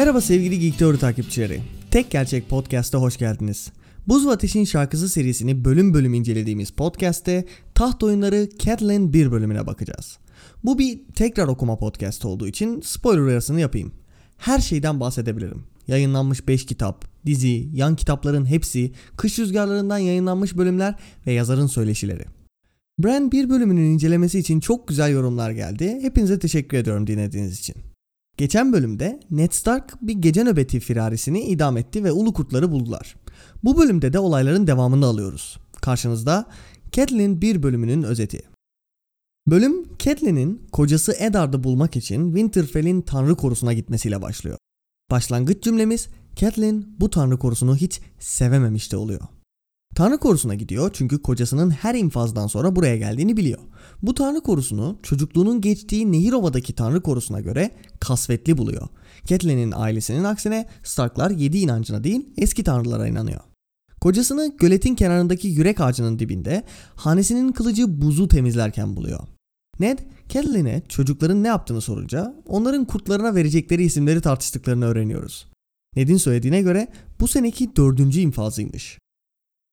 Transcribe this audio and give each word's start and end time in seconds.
Merhaba 0.00 0.20
sevgili 0.20 0.60
Geek 0.60 0.78
Teori 0.78 0.98
takipçileri. 0.98 1.60
Tek 1.90 2.10
Gerçek 2.10 2.48
Podcast'a 2.48 2.98
hoş 2.98 3.16
geldiniz. 3.16 3.72
Buz 4.08 4.26
ve 4.26 4.30
Ateş'in 4.30 4.64
şarkısı 4.64 5.08
serisini 5.08 5.64
bölüm 5.64 5.94
bölüm 5.94 6.14
incelediğimiz 6.14 6.70
podcast'te 6.70 7.44
taht 7.74 8.02
oyunları 8.02 8.48
Catelyn 8.58 9.12
1 9.12 9.32
bölümüne 9.32 9.66
bakacağız. 9.66 10.18
Bu 10.64 10.78
bir 10.78 11.00
tekrar 11.14 11.48
okuma 11.48 11.78
podcast 11.78 12.24
olduğu 12.24 12.48
için 12.48 12.80
spoiler 12.80 13.20
uyarısını 13.20 13.60
yapayım. 13.60 13.92
Her 14.36 14.58
şeyden 14.58 15.00
bahsedebilirim. 15.00 15.64
Yayınlanmış 15.86 16.48
5 16.48 16.66
kitap, 16.66 17.04
dizi, 17.26 17.68
yan 17.72 17.96
kitapların 17.96 18.46
hepsi, 18.46 18.92
kış 19.16 19.38
rüzgarlarından 19.38 19.98
yayınlanmış 19.98 20.56
bölümler 20.56 20.94
ve 21.26 21.32
yazarın 21.32 21.66
söyleşileri. 21.66 22.24
Brand 22.98 23.32
1 23.32 23.50
bölümünün 23.50 23.90
incelemesi 23.90 24.38
için 24.38 24.60
çok 24.60 24.88
güzel 24.88 25.12
yorumlar 25.12 25.50
geldi. 25.50 25.98
Hepinize 26.02 26.38
teşekkür 26.38 26.76
ediyorum 26.76 27.06
dinlediğiniz 27.06 27.58
için. 27.58 27.89
Geçen 28.40 28.72
bölümde 28.72 29.20
Ned 29.30 29.52
Stark 29.52 29.94
bir 30.02 30.14
gece 30.14 30.44
nöbeti 30.44 30.80
firarisini 30.80 31.40
idam 31.40 31.76
etti 31.76 32.04
ve 32.04 32.12
ulu 32.12 32.32
kurtları 32.32 32.70
buldular. 32.70 33.16
Bu 33.64 33.78
bölümde 33.78 34.12
de 34.12 34.18
olayların 34.18 34.66
devamını 34.66 35.06
alıyoruz. 35.06 35.58
Karşınızda 35.82 36.46
Catelyn 36.92 37.40
1 37.40 37.62
bölümünün 37.62 38.02
özeti. 38.02 38.42
Bölüm 39.46 39.98
Catelyn'in 39.98 40.66
kocası 40.72 41.12
Eddard'ı 41.18 41.64
bulmak 41.64 41.96
için 41.96 42.26
Winterfell'in 42.26 43.00
tanrı 43.00 43.36
korusuna 43.36 43.72
gitmesiyle 43.72 44.22
başlıyor. 44.22 44.58
Başlangıç 45.10 45.62
cümlemiz 45.62 46.08
Catelyn 46.36 46.96
bu 47.00 47.10
tanrı 47.10 47.38
korusunu 47.38 47.76
hiç 47.76 48.00
sevememiş 48.18 48.92
de 48.92 48.96
oluyor. 48.96 49.20
Tanrı 49.94 50.18
korusuna 50.18 50.54
gidiyor 50.54 50.90
çünkü 50.92 51.22
kocasının 51.22 51.70
her 51.70 51.94
infazdan 51.94 52.46
sonra 52.46 52.76
buraya 52.76 52.96
geldiğini 52.96 53.36
biliyor. 53.36 53.58
Bu 54.02 54.14
tanrı 54.14 54.40
korusunu 54.40 54.98
çocukluğunun 55.02 55.60
geçtiği 55.60 56.12
Nehirova'daki 56.12 56.72
tanrı 56.72 57.00
korusuna 57.02 57.40
göre 57.40 57.70
kasvetli 58.00 58.58
buluyor. 58.58 58.88
Catelyn'in 59.24 59.72
ailesinin 59.76 60.24
aksine 60.24 60.68
Starklar 60.82 61.30
yedi 61.30 61.58
inancına 61.58 62.04
değil 62.04 62.28
eski 62.36 62.64
tanrılara 62.64 63.08
inanıyor. 63.08 63.40
Kocasını 64.00 64.52
göletin 64.58 64.94
kenarındaki 64.94 65.48
yürek 65.48 65.80
ağacının 65.80 66.18
dibinde 66.18 66.64
hanesinin 66.94 67.52
kılıcı 67.52 68.00
buzu 68.02 68.28
temizlerken 68.28 68.96
buluyor. 68.96 69.20
Ned, 69.80 69.98
Catelyn'e 70.28 70.82
çocukların 70.88 71.42
ne 71.42 71.48
yaptığını 71.48 71.80
sorunca 71.80 72.34
onların 72.46 72.84
kurtlarına 72.84 73.34
verecekleri 73.34 73.84
isimleri 73.84 74.20
tartıştıklarını 74.20 74.84
öğreniyoruz. 74.84 75.46
Ned'in 75.96 76.16
söylediğine 76.16 76.62
göre 76.62 76.88
bu 77.20 77.28
seneki 77.28 77.76
dördüncü 77.76 78.20
infazıymış. 78.20 78.99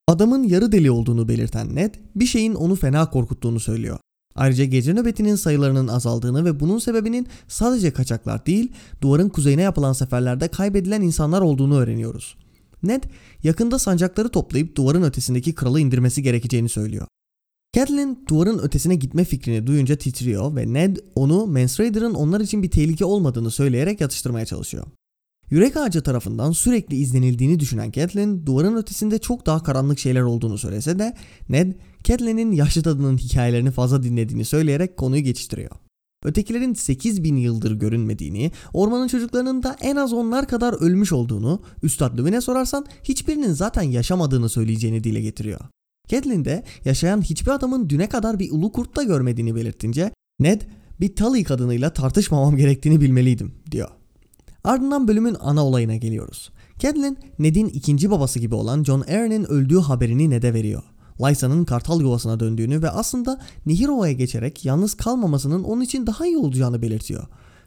Adamın 0.08 0.44
yarı 0.44 0.72
deli 0.72 0.92
olduğunu 0.92 1.28
belirten 1.28 1.76
Ned, 1.76 1.96
bir 2.16 2.26
şeyin 2.26 2.54
onu 2.54 2.76
fena 2.76 3.10
korkuttuğunu 3.10 3.60
söylüyor. 3.60 4.00
Ayrıca 4.36 4.66
gece 4.66 4.94
nöbetinin 4.94 5.36
sayılarının 5.36 5.88
azaldığını 5.88 6.45
ve 6.45 6.60
bunun 6.60 6.80
sebebinin 6.80 7.28
sadece 7.48 7.92
kaçaklar 7.92 8.46
değil, 8.46 8.72
duvarın 9.02 9.30
kuzeyine 9.30 9.62
yapılan 9.62 9.94
seferlerde 9.94 10.48
kaybedilen 10.48 11.02
insanlar 11.02 11.42
olduğunu 11.42 11.78
öğreniyoruz. 11.78 12.38
Ned, 12.84 13.04
yakında 13.44 13.80
sancakları 13.80 14.30
toplayıp 14.30 14.76
duvarın 14.76 15.04
ötesindeki 15.04 15.56
kralı 15.56 15.80
indirmesi 15.80 16.23
gerekeceğini 16.23 16.70
söylüyor. 16.70 17.08
Catelyn 17.76 18.26
duvarın 18.30 18.60
ötesine 18.60 18.96
gitme 18.96 19.23
fikrini 19.23 19.67
duyunca 19.67 19.96
titriyor 19.96 20.56
ve 20.56 20.73
Ned 20.73 20.98
onu 21.16 21.48
Mance 21.48 21.84
Raider'ın 21.84 22.14
onlar 22.14 22.42
için 22.42 22.64
bir 22.64 22.72
tehlike 22.72 23.06
olmadığını 23.06 23.52
söyleyerek 23.52 24.02
yatıştırmaya 24.02 24.46
çalışıyor. 24.46 24.86
Yürek 25.50 25.78
ağacı 25.78 26.04
tarafından 26.04 26.52
sürekli 26.52 26.96
izlenildiğini 26.96 27.60
düşünen 27.60 27.92
Catelyn 27.92 28.46
duvarın 28.46 28.76
ötesinde 28.76 29.20
çok 29.20 29.46
daha 29.46 29.64
karanlık 29.64 30.00
şeyler 30.00 30.22
olduğunu 30.22 30.58
söylese 30.58 31.00
de 31.00 31.14
Ned 31.50 31.74
Catelyn'in 32.04 32.52
yaşlı 32.52 32.84
tadının 32.84 33.18
hikayelerini 33.18 33.72
fazla 33.72 34.04
dinlediğini 34.04 34.46
söyleyerek 34.46 34.98
konuyu 34.98 35.24
geçiştiriyor. 35.24 35.72
Ötekilerin 36.26 36.74
8000 36.74 37.36
yıldır 37.36 37.72
görünmediğini, 37.72 38.52
ormanın 38.74 39.08
çocuklarının 39.08 39.64
da 39.64 39.76
en 39.82 39.96
az 39.96 40.14
onlar 40.14 40.48
kadar 40.48 40.74
ölmüş 40.74 41.12
olduğunu, 41.12 41.62
Üstad 41.84 42.18
Lüven'e 42.18 42.42
sorarsan 42.42 42.86
hiçbirinin 43.04 43.52
zaten 43.54 43.84
yaşamadığını 43.84 44.50
söyleyeceğini 44.50 45.04
dile 45.04 45.22
getiriyor. 45.22 45.60
Catelyn 46.08 46.46
de 46.46 46.64
yaşayan 46.86 47.22
hiçbir 47.22 47.52
adamın 47.52 47.90
düne 47.90 48.10
kadar 48.10 48.40
bir 48.40 48.52
ulu 48.52 48.72
kurt 48.72 48.96
da 48.96 49.04
görmediğini 49.04 49.56
belirtince 49.56 50.12
Ned 50.40 50.62
bir 51.00 51.16
Tully 51.16 51.44
kadınıyla 51.44 51.94
tartışmamam 51.94 52.58
gerektiğini 52.58 53.02
bilmeliydim 53.02 53.54
diyor. 53.72 53.90
Ardından 54.67 55.08
bölümün 55.08 55.38
ana 55.39 55.66
olayına 55.66 55.95
geliyoruz. 55.95 56.52
Catelyn, 56.80 57.17
Ned'in 57.39 57.67
ikinci 57.67 58.11
babası 58.11 58.39
gibi 58.39 58.55
olan 58.55 58.83
John 58.83 59.02
Arryn'in 59.02 59.44
öldüğü 59.44 59.80
haberini 59.80 60.30
Ned'e 60.30 60.54
veriyor. 60.54 60.83
Lysa'nın 61.22 61.66
kartal 61.66 62.02
yuvasına 62.02 62.39
döndüğünü 62.39 62.82
ve 62.82 62.89
aslında 62.89 63.42
Nihirova'ya 63.66 64.14
geçerek 64.14 64.66
yalnız 64.66 64.94
kalmamasının 64.94 65.64
onun 65.64 65.82
için 65.82 66.08
daha 66.08 66.26
iyi 66.26 66.38
olacağını 66.38 66.82
belirtiyor. 66.82 67.23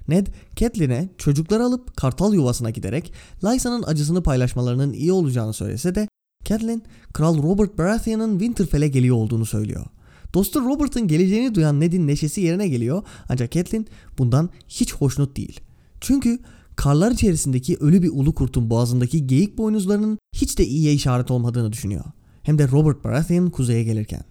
Ned, 0.08 0.26
Catelyn'e 0.56 1.08
çocukları 1.18 1.64
alıp 1.64 1.96
kartal 1.96 2.34
yuvasına 2.34 2.70
giderek 2.70 3.12
Lysa'nın 3.44 3.82
acısını 3.82 4.22
paylaşmalarının 4.22 4.92
iyi 4.92 5.12
olacağını 5.12 5.52
söylese 5.52 5.94
de 5.94 6.08
Catelyn, 6.44 6.82
Kral 7.12 7.42
Robert 7.42 7.78
Baratheon'ın 7.78 8.38
Winterfell'e 8.38 8.88
geliyor 8.88 9.16
olduğunu 9.16 9.46
söylüyor. 9.46 9.86
Dostu 10.34 10.60
Robert'ın 10.60 11.08
geleceğini 11.08 11.54
duyan 11.54 11.80
Ned'in 11.80 12.06
neşesi 12.06 12.40
yerine 12.40 12.68
geliyor 12.68 13.02
ancak 13.28 13.52
Catelyn 13.52 13.86
bundan 14.18 14.50
hiç 14.68 14.94
hoşnut 14.94 15.36
değil. 15.36 15.60
Çünkü 16.00 16.38
karlar 16.80 17.10
içerisindeki 17.10 17.76
ölü 17.76 18.02
bir 18.02 18.10
ulu 18.12 18.34
kurtun 18.34 18.70
boğazındaki 18.70 19.26
geyik 19.26 19.58
boynuzlarının 19.58 20.18
hiç 20.34 20.58
de 20.58 20.66
iyiye 20.66 20.92
işaret 20.92 21.30
olmadığını 21.30 21.72
düşünüyor. 21.72 22.04
Hem 22.42 22.58
de 22.58 22.68
Robert 22.68 23.04
Baratheon 23.04 23.50
kuzeye 23.50 23.84
gelirken. 23.84 24.22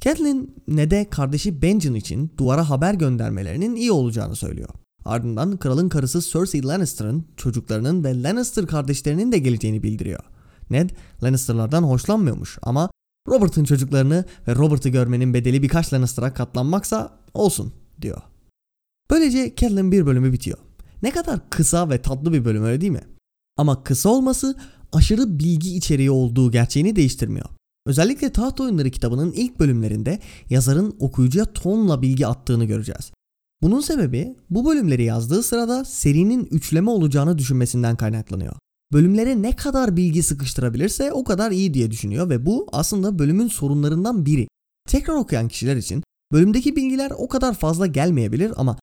Catelyn 0.00 0.54
Ned'e 0.68 1.10
kardeşi 1.10 1.62
Benjen 1.62 1.94
için 1.94 2.32
duvara 2.38 2.70
haber 2.70 2.94
göndermelerinin 2.94 3.76
iyi 3.76 3.92
olacağını 3.92 4.36
söylüyor. 4.36 4.68
Ardından 5.04 5.56
kralın 5.56 5.88
karısı 5.88 6.20
Cersei 6.20 6.64
Lannister'ın 6.64 7.24
çocuklarının 7.36 8.04
ve 8.04 8.22
Lannister 8.22 8.66
kardeşlerinin 8.66 9.32
de 9.32 9.38
geleceğini 9.38 9.82
bildiriyor. 9.82 10.24
Ned 10.70 10.90
Lannister'lardan 11.22 11.82
hoşlanmıyormuş 11.82 12.58
ama 12.62 12.90
Robert'ın 13.28 13.64
çocuklarını 13.64 14.24
ve 14.48 14.54
Robert'ı 14.54 14.88
görmenin 14.88 15.34
bedeli 15.34 15.62
birkaç 15.62 15.92
Lannister'a 15.92 16.34
katlanmaksa 16.34 17.18
olsun 17.34 17.72
diyor. 18.02 18.22
Böylece 19.10 19.54
Catelyn 19.56 19.92
bir 19.92 20.06
bölümü 20.06 20.32
bitiyor. 20.32 20.58
Ne 21.02 21.10
kadar 21.10 21.50
kısa 21.50 21.90
ve 21.90 22.02
tatlı 22.02 22.32
bir 22.32 22.44
bölüm 22.44 22.64
öyle 22.64 22.80
değil 22.80 22.92
mi? 22.92 23.04
Ama 23.56 23.82
kısa 23.82 24.08
olması 24.08 24.56
aşırı 24.92 25.38
bilgi 25.38 25.76
içeriği 25.76 26.10
olduğu 26.10 26.50
gerçeğini 26.50 26.96
değiştirmiyor. 26.96 27.46
Özellikle 27.86 28.32
Taht 28.32 28.60
Oyunları 28.60 28.90
kitabının 28.90 29.32
ilk 29.32 29.60
bölümlerinde 29.60 30.18
yazarın 30.50 30.96
okuyucuya 31.00 31.44
tonla 31.44 32.02
bilgi 32.02 32.26
attığını 32.26 32.64
göreceğiz. 32.64 33.12
Bunun 33.62 33.80
sebebi 33.80 34.36
bu 34.50 34.66
bölümleri 34.66 35.04
yazdığı 35.04 35.42
sırada 35.42 35.84
serinin 35.84 36.44
üçleme 36.44 36.90
olacağını 36.90 37.38
düşünmesinden 37.38 37.96
kaynaklanıyor. 37.96 38.52
Bölümlere 38.92 39.42
ne 39.42 39.56
kadar 39.56 39.96
bilgi 39.96 40.22
sıkıştırabilirse 40.22 41.12
o 41.12 41.24
kadar 41.24 41.50
iyi 41.50 41.74
diye 41.74 41.90
düşünüyor 41.90 42.30
ve 42.30 42.46
bu 42.46 42.66
aslında 42.72 43.18
bölümün 43.18 43.48
sorunlarından 43.48 44.26
biri. 44.26 44.48
Tekrar 44.88 45.14
okuyan 45.14 45.48
kişiler 45.48 45.76
için 45.76 46.02
bölümdeki 46.32 46.76
bilgiler 46.76 47.12
o 47.18 47.28
kadar 47.28 47.54
fazla 47.54 47.86
gelmeyebilir 47.86 48.52
ama 48.56 48.78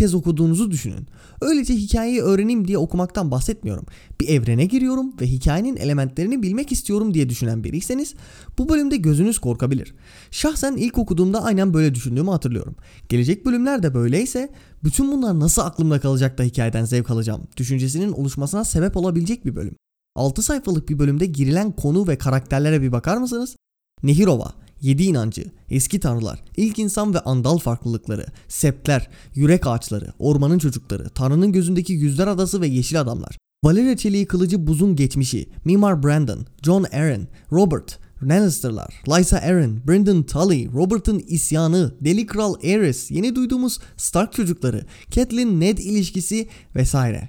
kez 0.00 0.14
okuduğunuzu 0.14 0.70
düşünün. 0.70 1.06
Öylece 1.40 1.74
hikayeyi 1.74 2.22
öğreneyim 2.22 2.68
diye 2.68 2.78
okumaktan 2.78 3.30
bahsetmiyorum. 3.30 3.86
Bir 4.20 4.28
evrene 4.28 4.64
giriyorum 4.64 5.12
ve 5.20 5.26
hikayenin 5.26 5.76
elementlerini 5.76 6.42
bilmek 6.42 6.72
istiyorum 6.72 7.14
diye 7.14 7.28
düşünen 7.28 7.64
biriyseniz 7.64 8.14
bu 8.58 8.68
bölümde 8.68 8.96
gözünüz 8.96 9.38
korkabilir. 9.38 9.94
Şahsen 10.30 10.76
ilk 10.76 10.98
okuduğumda 10.98 11.44
aynen 11.44 11.74
böyle 11.74 11.94
düşündüğümü 11.94 12.30
hatırlıyorum. 12.30 12.76
Gelecek 13.08 13.46
bölümler 13.46 13.82
de 13.82 13.94
böyleyse 13.94 14.52
bütün 14.84 15.12
bunlar 15.12 15.40
nasıl 15.40 15.62
aklımda 15.62 16.00
kalacak 16.00 16.38
da 16.38 16.42
hikayeden 16.42 16.84
zevk 16.84 17.10
alacağım 17.10 17.42
düşüncesinin 17.56 18.12
oluşmasına 18.12 18.64
sebep 18.64 18.96
olabilecek 18.96 19.44
bir 19.44 19.56
bölüm. 19.56 19.76
6 20.16 20.42
sayfalık 20.42 20.88
bir 20.88 20.98
bölümde 20.98 21.26
girilen 21.26 21.72
konu 21.72 22.08
ve 22.08 22.18
karakterlere 22.18 22.82
bir 22.82 22.92
bakar 22.92 23.16
mısınız? 23.16 23.56
Nehirova, 24.02 24.52
Yedi 24.80 25.02
inancı, 25.02 25.44
eski 25.68 26.00
tanrılar, 26.00 26.42
ilk 26.56 26.78
insan 26.78 27.14
ve 27.14 27.20
andal 27.20 27.58
farklılıkları, 27.58 28.26
septler, 28.48 29.08
yürek 29.34 29.66
ağaçları, 29.66 30.12
ormanın 30.18 30.58
çocukları, 30.58 31.08
tanrının 31.08 31.52
gözündeki 31.52 31.92
yüzler 31.92 32.26
adası 32.26 32.60
ve 32.60 32.66
yeşil 32.66 33.00
adamlar, 33.00 33.36
Valeria 33.64 33.96
çeliği 33.96 34.26
kılıcı 34.26 34.66
buzun 34.66 34.96
geçmişi, 34.96 35.48
Mimar 35.64 36.02
Brandon, 36.02 36.46
John 36.62 36.84
Aaron, 36.92 37.26
Robert, 37.52 37.98
Lannister'lar, 38.22 39.02
Lysa 39.08 39.38
Arryn, 39.38 39.86
Brendan 39.88 40.22
Tully, 40.22 40.72
Robert'ın 40.72 41.18
isyanı, 41.18 41.94
Deli 42.00 42.26
Kral 42.26 42.54
Aerys, 42.64 43.10
yeni 43.10 43.34
duyduğumuz 43.34 43.78
Stark 43.96 44.32
çocukları, 44.32 44.86
Catelyn 45.10 45.60
Ned 45.60 45.78
ilişkisi 45.78 46.48
vesaire. 46.76 47.28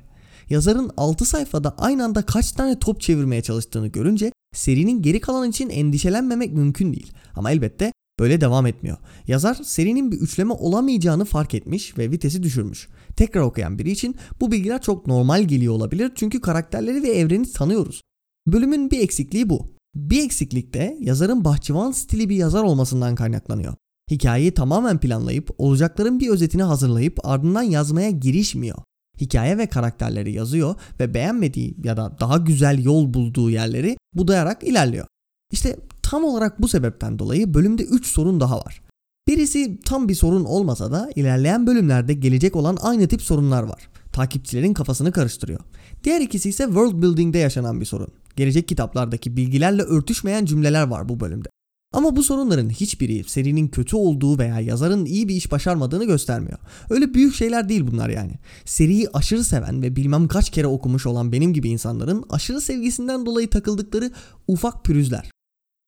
Yazarın 0.49 0.91
6 0.97 1.25
sayfada 1.25 1.75
aynı 1.77 2.03
anda 2.03 2.21
kaç 2.21 2.51
tane 2.51 2.79
top 2.79 3.01
çevirmeye 3.01 3.41
çalıştığını 3.41 3.87
görünce 3.87 4.31
serinin 4.53 5.01
geri 5.01 5.19
kalan 5.19 5.49
için 5.49 5.69
endişelenmemek 5.69 6.53
mümkün 6.53 6.93
değil. 6.93 7.13
Ama 7.35 7.51
elbette 7.51 7.93
böyle 8.19 8.41
devam 8.41 8.65
etmiyor. 8.65 8.97
Yazar 9.27 9.55
serinin 9.55 10.11
bir 10.11 10.17
üçleme 10.17 10.53
olamayacağını 10.53 11.25
fark 11.25 11.53
etmiş 11.53 11.97
ve 11.97 12.11
vitesi 12.11 12.43
düşürmüş. 12.43 12.87
Tekrar 13.15 13.41
okuyan 13.41 13.79
biri 13.79 13.91
için 13.91 14.15
bu 14.41 14.51
bilgiler 14.51 14.81
çok 14.81 15.07
normal 15.07 15.43
geliyor 15.43 15.73
olabilir 15.73 16.11
çünkü 16.15 16.41
karakterleri 16.41 17.03
ve 17.03 17.09
evreni 17.09 17.51
tanıyoruz. 17.51 18.01
Bölümün 18.47 18.91
bir 18.91 18.99
eksikliği 18.99 19.49
bu. 19.49 19.65
Bir 19.95 20.25
eksiklik 20.25 20.73
de 20.73 20.97
yazarın 20.99 21.45
bahçıvan 21.45 21.91
stili 21.91 22.29
bir 22.29 22.35
yazar 22.35 22.63
olmasından 22.63 23.15
kaynaklanıyor. 23.15 23.73
Hikayeyi 24.11 24.53
tamamen 24.53 24.99
planlayıp 24.99 25.49
olacakların 25.57 26.19
bir 26.19 26.29
özetini 26.29 26.63
hazırlayıp 26.63 27.27
ardından 27.27 27.63
yazmaya 27.63 28.09
girişmiyor. 28.09 28.77
Hikaye 29.21 29.57
ve 29.57 29.67
karakterleri 29.67 30.31
yazıyor 30.31 30.75
ve 30.99 31.13
beğenmediği 31.13 31.75
ya 31.83 31.97
da 31.97 32.17
daha 32.19 32.37
güzel 32.37 32.83
yol 32.83 33.13
bulduğu 33.13 33.49
yerleri 33.49 33.97
budayarak 34.13 34.63
ilerliyor. 34.63 35.07
İşte 35.51 35.75
tam 36.03 36.23
olarak 36.23 36.61
bu 36.61 36.67
sebepten 36.67 37.19
dolayı 37.19 37.53
bölümde 37.53 37.83
3 37.83 38.07
sorun 38.07 38.39
daha 38.39 38.57
var. 38.57 38.81
Birisi 39.27 39.79
tam 39.85 40.09
bir 40.09 40.15
sorun 40.15 40.45
olmasa 40.45 40.91
da 40.91 41.09
ilerleyen 41.15 41.67
bölümlerde 41.67 42.13
gelecek 42.13 42.55
olan 42.55 42.77
aynı 42.81 43.07
tip 43.07 43.21
sorunlar 43.21 43.63
var. 43.63 43.89
Takipçilerin 44.11 44.73
kafasını 44.73 45.11
karıştırıyor. 45.11 45.59
Diğer 46.03 46.21
ikisi 46.21 46.49
ise 46.49 46.63
world 46.65 47.01
building'de 47.01 47.37
yaşanan 47.37 47.81
bir 47.81 47.85
sorun. 47.85 48.07
Gelecek 48.35 48.67
kitaplardaki 48.67 49.37
bilgilerle 49.37 49.81
örtüşmeyen 49.81 50.45
cümleler 50.45 50.87
var 50.87 51.09
bu 51.09 51.19
bölümde. 51.19 51.49
Ama 51.93 52.15
bu 52.15 52.23
sorunların 52.23 52.69
hiçbiri 52.69 53.23
serinin 53.23 53.67
kötü 53.67 53.95
olduğu 53.95 54.37
veya 54.37 54.59
yazarın 54.59 55.05
iyi 55.05 55.27
bir 55.27 55.35
iş 55.35 55.51
başarmadığını 55.51 56.05
göstermiyor. 56.05 56.57
Öyle 56.89 57.13
büyük 57.13 57.35
şeyler 57.35 57.69
değil 57.69 57.87
bunlar 57.91 58.09
yani. 58.09 58.33
Seriyi 58.65 59.09
aşırı 59.13 59.43
seven 59.43 59.81
ve 59.81 59.95
bilmem 59.95 60.27
kaç 60.27 60.49
kere 60.49 60.67
okumuş 60.67 61.05
olan 61.05 61.31
benim 61.31 61.53
gibi 61.53 61.69
insanların 61.69 62.25
aşırı 62.29 62.61
sevgisinden 62.61 63.25
dolayı 63.25 63.49
takıldıkları 63.49 64.11
ufak 64.47 64.85
pürüzler. 64.85 65.31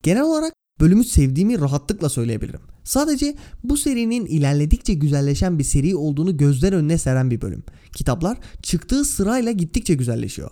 Genel 0.03 0.23
olarak 0.23 0.53
bölümü 0.79 1.03
sevdiğimi 1.03 1.59
rahatlıkla 1.59 2.09
söyleyebilirim. 2.09 2.61
Sadece 2.83 3.35
bu 3.63 3.77
serinin 3.77 4.25
ilerledikçe 4.25 4.93
güzelleşen 4.93 5.59
bir 5.59 5.63
seri 5.63 5.95
olduğunu 5.95 6.37
gözler 6.37 6.73
önüne 6.73 6.97
seren 6.97 7.31
bir 7.31 7.41
bölüm. 7.41 7.63
Kitaplar 7.95 8.37
çıktığı 8.61 9.05
sırayla 9.05 9.51
gittikçe 9.51 9.93
güzelleşiyor. 9.93 10.51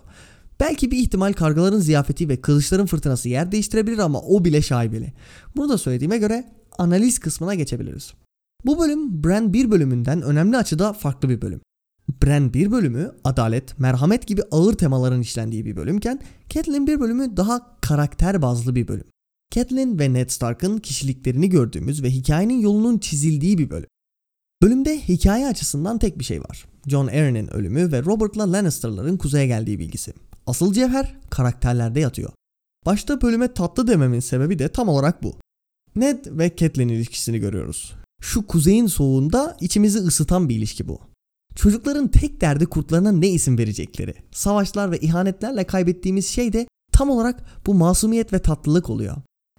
Belki 0.60 0.90
bir 0.90 0.98
ihtimal 0.98 1.32
kargaların 1.32 1.80
ziyafeti 1.80 2.28
ve 2.28 2.40
kılıçların 2.40 2.86
fırtınası 2.86 3.28
yer 3.28 3.52
değiştirebilir 3.52 3.98
ama 3.98 4.20
o 4.20 4.44
bile 4.44 4.62
şaibeli. 4.62 5.12
Bunu 5.56 5.68
da 5.68 5.78
söylediğime 5.78 6.18
göre 6.18 6.52
analiz 6.78 7.18
kısmına 7.18 7.54
geçebiliriz. 7.54 8.12
Bu 8.66 8.78
bölüm 8.78 9.24
Bran 9.24 9.52
1 9.52 9.70
bölümünden 9.70 10.22
önemli 10.22 10.56
açıda 10.56 10.92
farklı 10.92 11.28
bir 11.28 11.42
bölüm. 11.42 11.60
Bran 12.22 12.54
1 12.54 12.72
bölümü 12.72 13.12
adalet, 13.24 13.78
merhamet 13.78 14.26
gibi 14.26 14.42
ağır 14.50 14.74
temaların 14.74 15.20
işlendiği 15.20 15.64
bir 15.64 15.76
bölümken 15.76 16.20
Catelyn 16.48 16.86
1 16.86 17.00
bölümü 17.00 17.36
daha 17.36 17.80
karakter 17.80 18.42
bazlı 18.42 18.74
bir 18.74 18.88
bölüm. 18.88 19.06
Catelyn 19.50 19.98
ve 19.98 20.12
Ned 20.12 20.30
Stark'ın 20.30 20.78
kişiliklerini 20.78 21.48
gördüğümüz 21.48 22.02
ve 22.02 22.10
hikayenin 22.10 22.60
yolunun 22.60 22.98
çizildiği 22.98 23.58
bir 23.58 23.70
bölüm. 23.70 23.88
Bölümde 24.62 25.00
hikaye 25.00 25.46
açısından 25.46 25.98
tek 25.98 26.18
bir 26.18 26.24
şey 26.24 26.40
var. 26.40 26.64
Jon 26.86 27.06
Arryn'in 27.06 27.48
ölümü 27.48 27.92
ve 27.92 28.02
Robert'la 28.02 28.52
Lannister'ların 28.52 29.16
kuzeye 29.16 29.46
geldiği 29.46 29.78
bilgisi. 29.78 30.12
Asıl 30.46 30.72
cevher 30.72 31.16
karakterlerde 31.30 32.00
yatıyor. 32.00 32.32
Başta 32.86 33.20
bölüme 33.20 33.54
tatlı 33.54 33.86
dememin 33.86 34.20
sebebi 34.20 34.58
de 34.58 34.68
tam 34.68 34.88
olarak 34.88 35.22
bu. 35.22 35.36
Ned 35.96 36.26
ve 36.26 36.56
Catelyn 36.56 36.88
ilişkisini 36.88 37.38
görüyoruz. 37.38 37.94
Şu 38.20 38.46
kuzeyin 38.46 38.86
soğuğunda 38.86 39.56
içimizi 39.60 39.98
ısıtan 39.98 40.48
bir 40.48 40.56
ilişki 40.56 40.88
bu. 40.88 41.00
Çocukların 41.54 42.08
tek 42.08 42.40
derdi 42.40 42.66
kurtlarına 42.66 43.12
ne 43.12 43.28
isim 43.28 43.58
verecekleri. 43.58 44.14
Savaşlar 44.32 44.90
ve 44.90 44.98
ihanetlerle 44.98 45.64
kaybettiğimiz 45.64 46.26
şey 46.26 46.52
de 46.52 46.66
tam 46.92 47.10
olarak 47.10 47.44
bu 47.66 47.74
masumiyet 47.74 48.32
ve 48.32 48.38
tatlılık 48.38 48.90
oluyor. 48.90 49.16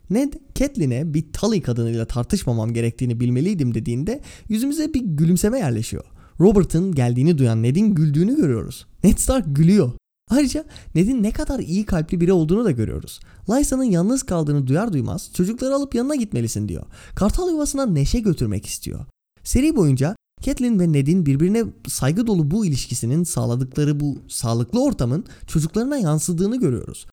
Ned, 0.10 0.34
Catelyn'e 0.56 1.14
bir 1.14 1.34
Tully 1.34 1.62
kadınıyla 1.62 2.06
tartışmamam 2.06 2.74
gerektiğini 2.74 3.20
bilmeliydim 3.20 3.74
dediğinde 3.74 4.22
yüzümüze 4.50 4.94
bir 4.94 5.02
gülümseme 5.02 5.60
yerleşiyor. 5.60 6.04
Robert'ın 6.40 6.92
geldiğini 6.92 7.38
duyan 7.38 7.64
Ned'in 7.64 7.96
güldüğünü 7.96 8.36
görüyoruz. 8.36 8.88
Ned 9.04 9.18
Stark 9.18 9.56
gülüyor. 9.56 9.92
Ayrıca 10.30 10.66
Ned'in 10.96 11.24
ne 11.24 11.32
kadar 11.32 11.60
iyi 11.60 11.86
kalpli 11.86 12.22
biri 12.22 12.34
olduğunu 12.34 12.66
da 12.66 12.72
görüyoruz. 12.72 13.20
Lysa'nın 13.50 13.84
yalnız 13.84 14.24
kaldığını 14.24 14.68
duyar 14.68 14.94
duymaz 14.94 15.30
çocukları 15.34 15.76
alıp 15.76 15.96
yanına 15.96 16.16
gitmelisin 16.16 16.70
diyor. 16.70 16.84
Kartal 17.16 17.50
yuvasına 17.50 17.86
neşe 17.86 18.20
götürmek 18.20 18.66
istiyor. 18.66 19.06
Seri 19.44 19.76
boyunca 19.76 20.16
Catelyn 20.42 20.80
ve 20.80 20.92
Ned'in 20.92 21.26
birbirine 21.26 21.64
saygı 21.88 22.28
dolu 22.28 22.52
bu 22.52 22.66
ilişkisinin 22.66 23.24
sağladıkları 23.24 24.00
bu 24.00 24.18
sağlıklı 24.28 24.84
ortamın 24.84 25.26
çocuklarına 25.48 25.98
yansıdığını 25.98 26.60
görüyoruz. 26.60 27.06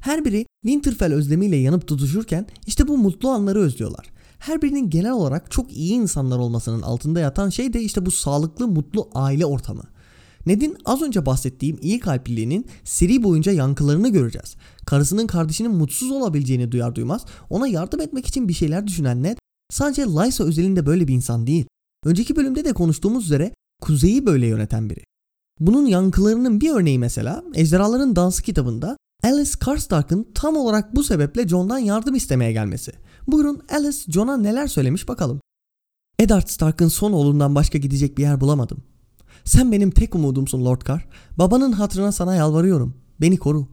Her 0.00 0.24
biri 0.24 0.46
Winterfell 0.62 1.12
özlemiyle 1.12 1.56
yanıp 1.56 1.88
tutuşurken 1.88 2.46
işte 2.66 2.88
bu 2.88 2.98
mutlu 2.98 3.28
anları 3.28 3.58
özlüyorlar. 3.58 4.10
Her 4.38 4.62
birinin 4.62 4.90
genel 4.90 5.12
olarak 5.12 5.50
çok 5.50 5.72
iyi 5.72 5.92
insanlar 5.92 6.38
olmasının 6.38 6.82
altında 6.82 7.20
yatan 7.20 7.48
şey 7.48 7.72
de 7.72 7.82
işte 7.82 8.06
bu 8.06 8.10
sağlıklı 8.10 8.68
mutlu 8.68 9.08
aile 9.14 9.46
ortamı. 9.46 9.82
Ned'in 10.46 10.76
az 10.84 11.02
önce 11.02 11.26
bahsettiğim 11.26 11.78
iyi 11.80 12.00
kalpliliğinin 12.00 12.66
seri 12.84 13.22
boyunca 13.22 13.52
yankılarını 13.52 14.08
göreceğiz. 14.08 14.56
Karısının 14.86 15.26
kardeşinin 15.26 15.74
mutsuz 15.74 16.10
olabileceğini 16.10 16.72
duyar 16.72 16.94
duymaz 16.94 17.24
ona 17.50 17.68
yardım 17.68 18.00
etmek 18.00 18.26
için 18.26 18.48
bir 18.48 18.52
şeyler 18.52 18.86
düşünen 18.86 19.22
Ned 19.22 19.38
sadece 19.70 20.02
Lysa 20.02 20.44
özelinde 20.44 20.86
böyle 20.86 21.08
bir 21.08 21.14
insan 21.14 21.46
değil. 21.46 21.66
Önceki 22.04 22.36
bölümde 22.36 22.64
de 22.64 22.72
konuştuğumuz 22.72 23.24
üzere 23.24 23.54
kuzeyi 23.82 24.26
böyle 24.26 24.46
yöneten 24.46 24.90
biri. 24.90 25.04
Bunun 25.60 25.86
yankılarının 25.86 26.60
bir 26.60 26.70
örneği 26.70 26.98
mesela 26.98 27.44
Ejderhaların 27.54 28.16
Dansı 28.16 28.42
kitabında 28.42 28.96
Alice 29.24 29.50
Karstark'ın 29.60 30.28
tam 30.34 30.56
olarak 30.56 30.96
bu 30.96 31.04
sebeple 31.04 31.48
Jon'dan 31.48 31.78
yardım 31.78 32.14
istemeye 32.14 32.52
gelmesi. 32.52 32.92
Buyurun 33.26 33.62
Alice 33.72 34.12
Jon'a 34.12 34.36
neler 34.36 34.66
söylemiş 34.66 35.08
bakalım. 35.08 35.40
Eddard 36.18 36.48
Stark'ın 36.48 36.88
son 36.88 37.12
oğlundan 37.12 37.54
başka 37.54 37.78
gidecek 37.78 38.18
bir 38.18 38.22
yer 38.22 38.40
bulamadım. 38.40 38.82
Sen 39.44 39.72
benim 39.72 39.90
tek 39.90 40.14
umudumsun 40.14 40.64
Lord 40.64 40.82
Carr. 40.88 41.06
Babanın 41.38 41.72
hatırına 41.72 42.12
sana 42.12 42.34
yalvarıyorum. 42.34 42.94
Beni 43.20 43.36
koru. 43.36 43.68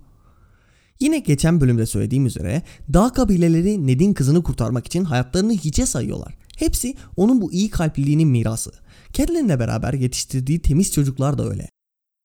Yine 1.00 1.20
geçen 1.20 1.62
bölümde 1.62 1.86
söylediğim 1.86 2.26
üzere 2.26 2.62
dağ 2.94 3.10
kabileleri 3.14 3.88
Ned'in 3.88 4.14
kızını 4.14 4.44
kurtarmak 4.44 4.88
için 4.88 5.04
hayatlarını 5.04 5.54
hiçe 5.54 5.86
sayıyorlar. 5.86 6.38
Hepsi 6.58 6.96
onun 7.18 7.42
bu 7.42 7.52
iyi 7.54 7.70
kalpliliğinin 7.70 8.28
mirası. 8.28 8.72
Catelyn'le 9.14 9.60
beraber 9.60 9.94
yetiştirdiği 9.94 10.60
temiz 10.60 10.94
çocuklar 10.94 11.38
da 11.38 11.50
öyle. 11.50 11.70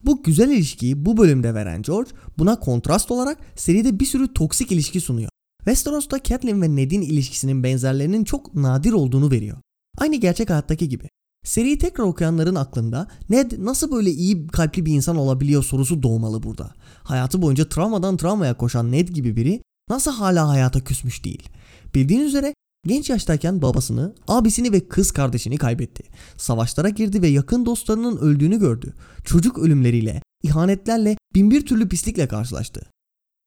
Bu 0.05 0.23
güzel 0.23 0.51
ilişkiyi 0.51 1.07
bu 1.07 1.17
bölümde 1.17 1.55
veren 1.55 1.83
George 1.83 2.11
buna 2.39 2.61
kontrast 2.61 3.11
olarak 3.11 3.39
seride 3.57 4.01
bir 4.01 4.05
sürü 4.05 4.35
toksik 4.35 4.73
ilişki 4.73 5.01
sunuyor. 5.01 5.31
Westeros'ta 5.59 6.23
Catelyn 6.23 6.63
ve 6.63 6.77
Ned'in 6.77 7.03
ilişkisinin 7.03 7.63
benzerlerinin 7.63 8.25
çok 8.25 8.55
nadir 8.55 8.93
olduğunu 8.93 9.31
veriyor. 9.31 9.59
Aynı 9.99 10.17
gerçek 10.17 10.51
hayattaki 10.51 10.89
gibi. 10.89 11.09
Seriyi 11.47 11.79
tekrar 11.79 12.05
okuyanların 12.05 12.55
aklında 12.55 13.09
Ned 13.31 13.53
nasıl 13.59 13.93
böyle 13.93 14.11
iyi 14.11 14.47
kalpli 14.47 14.87
bir 14.87 14.93
insan 14.93 15.17
olabiliyor 15.17 15.65
sorusu 15.65 16.03
doğmalı 16.03 16.43
burada. 16.43 16.75
Hayatı 17.03 17.43
boyunca 17.43 17.69
travmadan 17.69 18.17
travmaya 18.17 18.57
koşan 18.57 18.93
Ned 18.93 19.09
gibi 19.09 19.37
biri 19.37 19.63
nasıl 19.91 20.11
hala 20.11 20.49
hayata 20.49 20.81
küsmüş 20.81 21.25
değil. 21.25 21.49
Bildiğiniz 21.95 22.29
üzere 22.29 22.55
genç 22.87 23.11
yaştayken 23.11 23.63
babasını, 23.63 24.15
abisini 24.29 24.73
ve 24.73 24.89
kız 24.89 25.11
kardeşini 25.11 25.57
kaybetti. 25.57 26.05
Savaşlara 26.37 26.89
girdi 26.89 27.23
ve 27.23 27.29
yakın 27.29 27.67
dostlarının 27.67 28.17
öldüğünü 28.17 28.59
gördü. 28.59 28.95
Çocuk 29.25 29.59
ölümleriyle, 29.59 30.23
ihanetlerle, 30.43 31.17
binbir 31.35 31.67
türlü 31.67 31.89
pislikle 31.89 32.29
karşılaştı. 32.29 32.81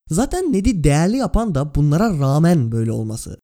Zaten 0.10 0.54
Ned'i 0.54 0.84
değerli 0.84 1.18
yapan 1.18 1.56
da 1.56 1.76
bunlara 1.76 2.20
rağmen 2.20 2.72
böyle 2.72 2.92
olması. 2.92 3.40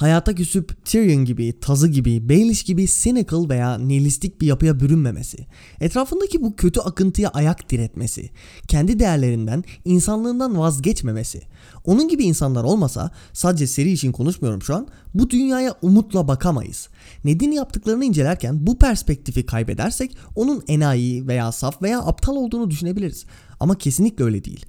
Hayata 0.00 0.34
küsüp 0.34 0.84
Tyrion 0.84 1.24
gibi, 1.24 1.60
Tazı 1.60 1.88
gibi, 1.88 2.28
Baelish 2.28 2.62
gibi 2.62 2.86
cynical 2.88 3.48
veya 3.48 3.78
nihilistik 3.78 4.40
bir 4.40 4.46
yapıya 4.46 4.80
bürünmemesi, 4.80 5.46
etrafındaki 5.80 6.42
bu 6.42 6.56
kötü 6.56 6.80
akıntıya 6.80 7.28
ayak 7.28 7.70
diretmesi, 7.70 8.30
kendi 8.68 8.98
değerlerinden, 8.98 9.64
insanlığından 9.84 10.58
vazgeçmemesi. 10.58 11.42
Onun 11.84 12.08
gibi 12.08 12.24
insanlar 12.24 12.64
olmasa, 12.64 13.10
sadece 13.32 13.66
seri 13.66 13.90
için 13.92 14.12
konuşmuyorum 14.12 14.62
şu 14.62 14.74
an, 14.74 14.88
bu 15.14 15.30
dünyaya 15.30 15.74
umutla 15.82 16.28
bakamayız. 16.28 16.88
Ned'in 17.24 17.52
yaptıklarını 17.52 18.04
incelerken 18.04 18.66
bu 18.66 18.78
perspektifi 18.78 19.46
kaybedersek 19.46 20.16
onun 20.36 20.62
enayi 20.68 21.26
veya 21.26 21.52
saf 21.52 21.82
veya 21.82 22.00
aptal 22.00 22.36
olduğunu 22.36 22.70
düşünebiliriz. 22.70 23.24
Ama 23.60 23.78
kesinlikle 23.78 24.24
öyle 24.24 24.44
değil. 24.44 24.66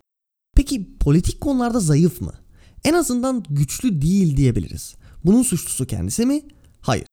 Peki 0.56 0.98
politik 1.00 1.42
konularda 1.42 1.80
zayıf 1.80 2.22
mı? 2.22 2.34
En 2.84 2.94
azından 2.94 3.44
güçlü 3.50 4.02
değil 4.02 4.38
diyebiliriz. 4.38 4.96
Bunun 5.26 5.44
suçlusu 5.44 5.88
kendisi 5.88 6.26
mi? 6.26 6.42
Hayır. 6.82 7.06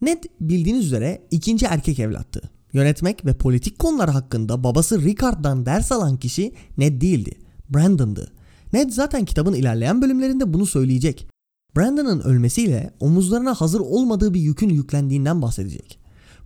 Ned 0.00 0.24
bildiğiniz 0.40 0.86
üzere 0.86 1.26
ikinci 1.30 1.66
erkek 1.66 1.98
evlattı. 1.98 2.50
Yönetmek 2.72 3.26
ve 3.26 3.34
politik 3.34 3.78
konular 3.78 4.10
hakkında 4.10 4.64
babası 4.64 5.02
Rickard'dan 5.02 5.66
ders 5.66 5.92
alan 5.92 6.16
kişi 6.16 6.52
Ned 6.78 7.02
değildi. 7.02 7.38
Brandon'dı. 7.70 8.32
Ned 8.72 8.90
zaten 8.90 9.24
kitabın 9.24 9.54
ilerleyen 9.54 10.02
bölümlerinde 10.02 10.52
bunu 10.54 10.66
söyleyecek. 10.66 11.28
Brandon'ın 11.76 12.20
ölmesiyle 12.20 12.94
omuzlarına 13.00 13.54
hazır 13.54 13.80
olmadığı 13.80 14.34
bir 14.34 14.40
yükün 14.40 14.68
yüklendiğinden 14.68 15.42
bahsedecek. 15.42 15.98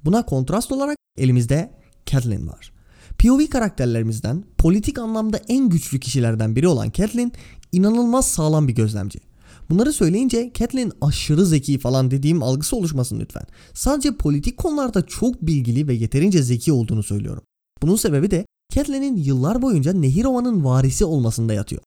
Buna 0.05 0.27
kontrast 0.27 0.73
olarak 0.73 0.97
elimizde 1.19 1.71
Catelyn 2.07 2.49
var. 2.49 2.73
POV 3.19 3.47
karakterlerimizden 3.47 4.45
politik 4.59 4.99
anlamda 4.99 5.41
en 5.49 5.69
güçlü 5.69 6.01
kişilerden 6.01 6.57
biri 6.57 6.69
olan 6.69 6.91
Catelyn 6.91 7.33
inanılmaz 7.73 8.29
sağlam 8.29 8.69
bir 8.69 8.75
gözlemci. 8.75 9.32
Bunları 9.73 9.93
söyleyince 9.93 10.51
Catelyn 10.55 10.93
aşırı 11.01 11.47
zeki 11.47 11.79
falan 11.79 12.11
dediğim 12.11 12.43
algısı 12.43 12.77
oluşmasın 12.77 13.21
lütfen. 13.21 13.43
Sadece 13.75 14.17
politik 14.17 14.57
konularda 14.57 15.07
çok 15.07 15.43
bilgili 15.43 15.89
ve 15.89 15.95
yeterince 15.95 16.43
zeki 16.43 16.73
olduğunu 16.73 17.03
söylüyorum. 17.03 17.43
Bunun 17.83 17.97
sebebi 17.97 18.31
de 18.31 18.47
Catelyn'in 18.75 19.17
yıllar 19.17 19.63
boyunca 19.63 19.93
Nehirova'nın 19.93 20.65
varisi 20.65 21.05
olmasında 21.05 21.53
yatıyor. 21.53 21.83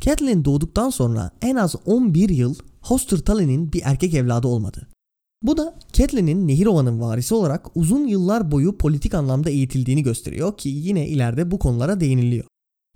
Catelyn 0.00 0.44
doğduktan 0.44 0.90
sonra 0.90 1.30
en 1.42 1.56
az 1.56 1.74
11 1.86 2.28
yıl 2.28 2.54
Hoster 2.80 3.18
Tully'nin 3.18 3.72
bir 3.72 3.82
erkek 3.84 4.14
evladı 4.14 4.46
olmadı. 4.46 4.88
Bu 5.42 5.56
da 5.56 5.78
Catelyn'in 5.92 6.48
Nehirova'nın 6.48 7.00
varisi 7.00 7.34
olarak 7.34 7.66
uzun 7.74 8.06
yıllar 8.06 8.50
boyu 8.50 8.78
politik 8.78 9.14
anlamda 9.14 9.50
eğitildiğini 9.50 10.02
gösteriyor 10.02 10.56
ki 10.56 10.68
yine 10.68 11.08
ileride 11.08 11.50
bu 11.50 11.58
konulara 11.58 12.00
değiniliyor. 12.00 12.44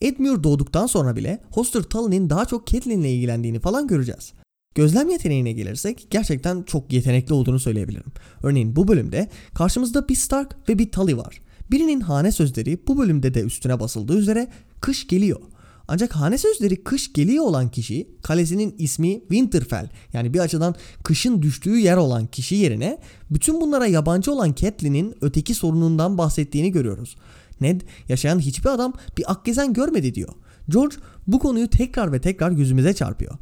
Edmure 0.01 0.45
doğduktan 0.45 0.87
sonra 0.87 1.17
bile 1.17 1.41
Hoster 1.51 1.83
Tully'nin 1.83 2.31
daha 2.31 2.45
çok 2.45 2.67
Catelyn'le 2.67 3.05
ilgilendiğini 3.05 3.61
falan 3.61 3.87
göreceğiz. 3.87 4.33
Gözlem 4.75 5.11
yeteneğine 5.11 5.53
gelirsek 5.53 6.07
gerçekten 6.11 6.63
çok 6.63 6.93
yetenekli 6.93 7.35
olduğunu 7.35 7.61
söyleyebilirim. 7.61 8.13
Örneğin 8.43 8.77
bu 8.77 8.89
bölümde 8.89 9.29
karşımızda 9.55 10.09
bir 10.09 10.15
Stark 10.15 10.69
ve 10.69 10.79
bir 10.79 10.91
Tully 10.91 11.17
var. 11.17 11.41
Birinin 11.71 12.01
hane 12.01 12.33
sözleri 12.33 12.79
bu 12.87 12.99
bölümde 12.99 13.35
de 13.35 13.41
üstüne 13.41 13.81
basıldığı 13.81 14.19
üzere 14.19 14.49
kış 14.81 15.07
geliyor. 15.07 15.41
Ancak 15.89 16.17
hane 16.17 16.39
sözleri 16.39 16.85
kış 16.85 17.13
geliyor 17.13 17.45
olan 17.45 17.69
kişi 17.69 18.09
kalesinin 18.23 18.75
ismi 18.79 19.21
Winterfell 19.21 19.89
yani 20.13 20.35
bir 20.35 20.39
açıdan 20.39 20.75
kışın 21.05 21.43
düştüğü 21.43 21.79
yer 21.79 21.97
olan 21.97 22.27
kişi 22.27 22.55
yerine 22.55 22.99
bütün 23.31 23.61
bunlara 23.61 23.87
yabancı 23.87 24.33
olan 24.33 24.53
Catelyn'in 24.53 25.15
öteki 25.21 25.55
sorunundan 25.55 26.19
bahsettiğini 26.19 26.73
görüyoruz. 26.73 27.17
Ned 27.61 27.81
yaşayan 28.09 28.39
hiçbir 28.39 28.71
adam 28.71 28.93
bir 29.19 29.33
akgezen 29.33 29.73
görmedi 29.73 30.15
diyor. 30.15 30.35
George 30.69 30.97
bu 31.27 31.39
konuyu 31.39 31.71
tekrar 31.71 32.13
ve 32.13 32.21
tekrar 32.21 32.51
yüzümüze 32.51 32.95
çarpıyor. 32.95 33.39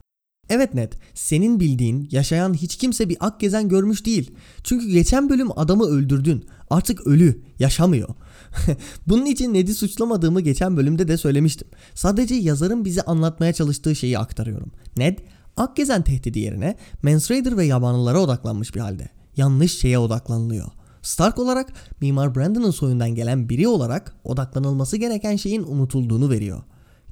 Evet 0.49 0.75
Ned, 0.75 0.93
senin 1.15 1.61
bildiğin 1.61 2.09
yaşayan 2.11 2.55
hiç 2.55 2.77
kimse 2.77 3.09
bir 3.09 3.17
ak 3.21 3.41
gezen 3.41 3.69
görmüş 3.69 4.07
değil. 4.07 4.31
Çünkü 4.65 4.89
geçen 4.89 5.29
bölüm 5.29 5.59
adamı 5.59 5.85
öldürdün. 5.85 6.45
Artık 6.71 7.07
ölü, 7.07 7.43
yaşamıyor. 7.59 8.09
Bunun 9.07 9.27
için 9.27 9.55
Ned'i 9.55 9.75
suçlamadığımı 9.75 10.41
geçen 10.41 10.77
bölümde 10.77 11.09
de 11.09 11.17
söylemiştim. 11.17 11.69
Sadece 11.95 12.35
yazarın 12.35 12.85
bize 12.85 13.03
anlatmaya 13.03 13.53
çalıştığı 13.53 13.97
şeyi 13.97 14.19
aktarıyorum. 14.19 14.73
Ned, 14.97 15.19
ak 15.57 15.77
gezen 15.77 16.03
tehdidi 16.03 16.39
yerine 16.39 16.77
Mance 17.03 17.35
Raider 17.35 17.57
ve 17.57 17.65
yabanlılara 17.65 18.21
odaklanmış 18.21 18.75
bir 18.75 18.81
halde. 18.81 19.09
Yanlış 19.37 19.79
şeye 19.79 19.99
odaklanılıyor. 19.99 20.67
Stark 21.09 21.39
olarak 21.39 21.73
Mimar 22.01 22.35
Brandon'ın 22.35 22.71
soyundan 22.71 23.15
gelen 23.15 23.49
biri 23.49 23.69
olarak 23.69 24.17
odaklanılması 24.25 24.97
gereken 24.97 25.37
şeyin 25.37 25.63
unutulduğunu 25.63 26.31
veriyor. 26.31 26.63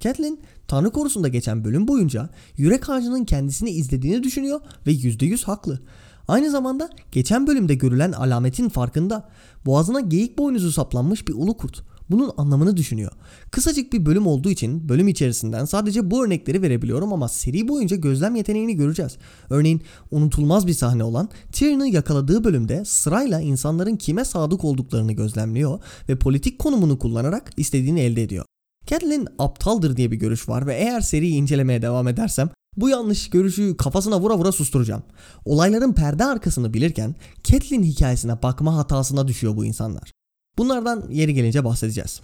Catelyn 0.00 0.38
Tanrı 0.68 0.90
korusunda 0.90 1.28
geçen 1.28 1.64
bölüm 1.64 1.88
boyunca 1.88 2.28
yürek 2.56 2.90
ağacının 2.90 3.24
kendisini 3.24 3.70
izlediğini 3.70 4.22
düşünüyor 4.22 4.60
ve 4.86 4.92
%100 4.92 5.44
haklı. 5.44 5.80
Aynı 6.28 6.50
zamanda 6.50 6.90
geçen 7.12 7.46
bölümde 7.46 7.74
görülen 7.74 8.12
alametin 8.12 8.68
farkında. 8.68 9.28
Boğazına 9.66 10.00
geyik 10.00 10.38
boynuzu 10.38 10.72
saplanmış 10.72 11.28
bir 11.28 11.34
ulu 11.34 11.56
kurt. 11.56 11.82
Bunun 12.10 12.30
anlamını 12.36 12.76
düşünüyor. 12.76 13.12
Kısacık 13.50 13.92
bir 13.92 14.06
bölüm 14.06 14.26
olduğu 14.26 14.50
için 14.50 14.88
bölüm 14.88 15.08
içerisinden 15.08 15.64
sadece 15.64 16.10
bu 16.10 16.24
örnekleri 16.24 16.62
verebiliyorum 16.62 17.12
ama 17.12 17.28
seri 17.28 17.68
boyunca 17.68 17.96
gözlem 17.96 18.36
yeteneğini 18.36 18.76
göreceğiz. 18.76 19.16
Örneğin 19.50 19.82
unutulmaz 20.10 20.66
bir 20.66 20.74
sahne 20.74 21.04
olan 21.04 21.28
Tyrion'u 21.52 21.86
yakaladığı 21.86 22.44
bölümde 22.44 22.84
sırayla 22.84 23.40
insanların 23.40 23.96
kime 23.96 24.24
sadık 24.24 24.64
olduklarını 24.64 25.12
gözlemliyor 25.12 25.80
ve 26.08 26.18
politik 26.18 26.58
konumunu 26.58 26.98
kullanarak 26.98 27.50
istediğini 27.56 28.00
elde 28.00 28.22
ediyor. 28.22 28.44
Catelyn 28.86 29.28
aptaldır 29.38 29.96
diye 29.96 30.10
bir 30.10 30.16
görüş 30.16 30.48
var 30.48 30.66
ve 30.66 30.74
eğer 30.74 31.00
seriyi 31.00 31.34
incelemeye 31.34 31.82
devam 31.82 32.08
edersem 32.08 32.50
bu 32.76 32.88
yanlış 32.88 33.30
görüşü 33.30 33.76
kafasına 33.76 34.20
vura 34.20 34.38
vura 34.38 34.52
susturacağım. 34.52 35.02
Olayların 35.44 35.92
perde 35.92 36.24
arkasını 36.24 36.74
bilirken 36.74 37.14
Catelyn 37.44 37.82
hikayesine 37.82 38.42
bakma 38.42 38.76
hatasına 38.76 39.28
düşüyor 39.28 39.56
bu 39.56 39.64
insanlar. 39.64 40.15
Bunlardan 40.58 41.10
yeri 41.10 41.34
gelince 41.34 41.64
bahsedeceğiz. 41.64 42.20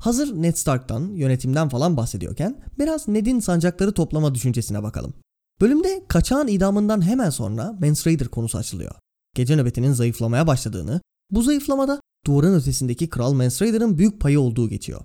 Hazır 0.00 0.42
Ned 0.42 0.54
Stark'tan, 0.54 1.08
yönetimden 1.08 1.68
falan 1.68 1.96
bahsediyorken 1.96 2.62
biraz 2.78 3.08
Ned'in 3.08 3.40
sancakları 3.40 3.92
toplama 3.92 4.34
düşüncesine 4.34 4.82
bakalım. 4.82 5.14
Bölümde 5.60 6.04
kaçağın 6.08 6.48
idamından 6.48 7.06
hemen 7.06 7.30
sonra 7.30 7.72
Mance 7.72 8.00
Raider 8.06 8.28
konusu 8.28 8.58
açılıyor. 8.58 8.94
Gece 9.34 9.56
nöbetinin 9.56 9.92
zayıflamaya 9.92 10.46
başladığını, 10.46 11.00
bu 11.30 11.42
zayıflamada 11.42 12.00
duvarın 12.26 12.54
ötesindeki 12.54 13.08
Kral 13.08 13.32
Mance 13.32 13.56
Raider'ın 13.60 13.98
büyük 13.98 14.20
payı 14.20 14.40
olduğu 14.40 14.68
geçiyor. 14.68 15.00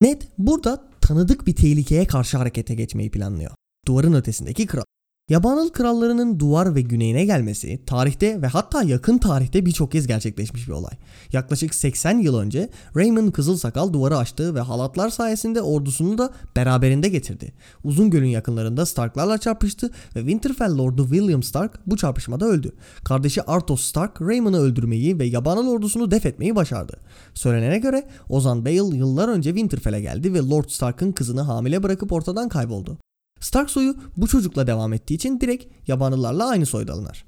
Ned 0.00 0.22
burada 0.38 0.88
tanıdık 1.00 1.46
bir 1.46 1.56
tehlikeye 1.56 2.06
karşı 2.06 2.36
harekete 2.36 2.74
geçmeyi 2.74 3.10
planlıyor. 3.10 3.50
Duvarın 3.86 4.12
ötesindeki 4.12 4.66
kral. 4.66 4.84
Yabanıl 5.30 5.68
krallarının 5.68 6.38
duvar 6.38 6.74
ve 6.74 6.80
güneyine 6.80 7.24
gelmesi 7.24 7.80
tarihte 7.86 8.42
ve 8.42 8.46
hatta 8.46 8.82
yakın 8.82 9.18
tarihte 9.18 9.66
birçok 9.66 9.92
kez 9.92 10.06
gerçekleşmiş 10.06 10.68
bir 10.68 10.72
olay. 10.72 10.92
Yaklaşık 11.32 11.74
80 11.74 12.18
yıl 12.18 12.38
önce 12.38 12.70
Raymond 12.96 13.32
Kızılsakal 13.32 13.92
duvarı 13.92 14.18
açtı 14.18 14.54
ve 14.54 14.60
halatlar 14.60 15.10
sayesinde 15.10 15.62
ordusunu 15.62 16.18
da 16.18 16.30
beraberinde 16.56 17.08
getirdi. 17.08 17.52
Uzun 17.84 18.10
gölün 18.10 18.28
yakınlarında 18.28 18.86
Starklarla 18.86 19.38
çarpıştı 19.38 19.90
ve 20.16 20.20
Winterfell 20.20 20.78
Lordu 20.78 21.08
William 21.08 21.42
Stark 21.42 21.80
bu 21.86 21.96
çarpışmada 21.96 22.46
öldü. 22.46 22.72
Kardeşi 23.04 23.42
Arthos 23.42 23.82
Stark 23.82 24.22
Raymond'ı 24.22 24.58
öldürmeyi 24.58 25.18
ve 25.18 25.24
Yabanıl 25.24 25.68
ordusunu 25.68 26.10
def 26.10 26.26
etmeyi 26.26 26.56
başardı. 26.56 27.00
Söylenene 27.34 27.78
göre 27.78 28.08
Ozan 28.28 28.64
Bale 28.64 28.96
yıllar 28.96 29.28
önce 29.28 29.50
Winterfell'e 29.50 30.00
geldi 30.00 30.34
ve 30.34 30.38
Lord 30.38 30.68
Stark'ın 30.68 31.12
kızını 31.12 31.40
hamile 31.40 31.82
bırakıp 31.82 32.12
ortadan 32.12 32.48
kayboldu. 32.48 32.98
Stark 33.40 33.70
soyu 33.70 33.96
bu 34.16 34.26
çocukla 34.26 34.66
devam 34.66 34.92
ettiği 34.92 35.14
için 35.14 35.40
direkt 35.40 35.88
yabanlılarla 35.88 36.48
aynı 36.48 36.66
soyda 36.66 36.92
alınır. 36.92 37.24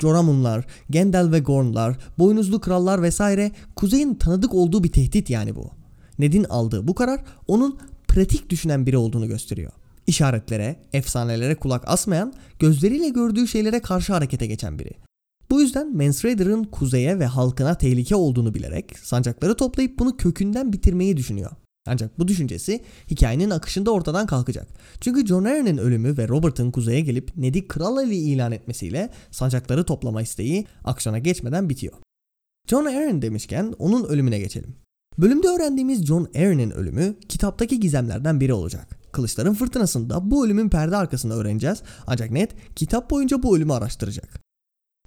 Joramunlar, 0.00 0.66
Gendel 0.90 1.32
ve 1.32 1.38
Gornlar, 1.38 1.96
boynuzlu 2.18 2.60
krallar 2.60 3.02
vesaire 3.02 3.52
kuzeyin 3.76 4.14
tanıdık 4.14 4.54
olduğu 4.54 4.84
bir 4.84 4.92
tehdit 4.92 5.30
yani 5.30 5.56
bu. 5.56 5.70
Ned'in 6.18 6.44
aldığı 6.44 6.88
bu 6.88 6.94
karar 6.94 7.24
onun 7.46 7.78
pratik 8.08 8.50
düşünen 8.50 8.86
biri 8.86 8.96
olduğunu 8.96 9.28
gösteriyor. 9.28 9.72
İşaretlere, 10.06 10.76
efsanelere 10.92 11.54
kulak 11.54 11.88
asmayan, 11.88 12.32
gözleriyle 12.58 13.08
gördüğü 13.08 13.48
şeylere 13.48 13.80
karşı 13.80 14.12
harekete 14.12 14.46
geçen 14.46 14.78
biri. 14.78 14.90
Bu 15.50 15.60
yüzden 15.60 15.98
Raider'ın 16.24 16.64
kuzeye 16.64 17.18
ve 17.18 17.26
halkına 17.26 17.74
tehlike 17.74 18.16
olduğunu 18.16 18.54
bilerek 18.54 18.98
sancakları 18.98 19.56
toplayıp 19.56 19.98
bunu 19.98 20.16
kökünden 20.16 20.72
bitirmeyi 20.72 21.16
düşünüyor. 21.16 21.50
Ancak 21.90 22.18
bu 22.18 22.28
düşüncesi 22.28 22.80
hikayenin 23.10 23.50
akışında 23.50 23.90
ortadan 23.90 24.26
kalkacak. 24.26 24.68
Çünkü 25.00 25.26
John 25.26 25.44
Arryn'in 25.44 25.78
ölümü 25.78 26.18
ve 26.18 26.28
Robert'ın 26.28 26.70
kuzeye 26.70 27.00
gelip 27.00 27.36
Ned'i 27.36 27.68
kral 27.68 28.04
eli 28.04 28.16
ilan 28.16 28.52
etmesiyle 28.52 29.10
sancakları 29.30 29.84
toplama 29.84 30.22
isteği 30.22 30.66
aksiyona 30.84 31.18
geçmeden 31.18 31.68
bitiyor. 31.68 31.92
John 32.68 32.84
Arryn 32.84 33.22
demişken 33.22 33.74
onun 33.78 34.04
ölümüne 34.04 34.38
geçelim. 34.38 34.76
Bölümde 35.18 35.48
öğrendiğimiz 35.48 36.06
John 36.06 36.28
Arryn'in 36.36 36.70
ölümü 36.70 37.16
kitaptaki 37.28 37.80
gizemlerden 37.80 38.40
biri 38.40 38.52
olacak. 38.52 38.98
Kılıçların 39.12 39.54
Fırtınası'nda 39.54 40.30
bu 40.30 40.46
ölümün 40.46 40.68
perde 40.68 40.96
arkasını 40.96 41.34
öğreneceğiz 41.34 41.82
ancak 42.06 42.30
Ned 42.30 42.50
kitap 42.76 43.10
boyunca 43.10 43.42
bu 43.42 43.56
ölümü 43.56 43.72
araştıracak. 43.72 44.40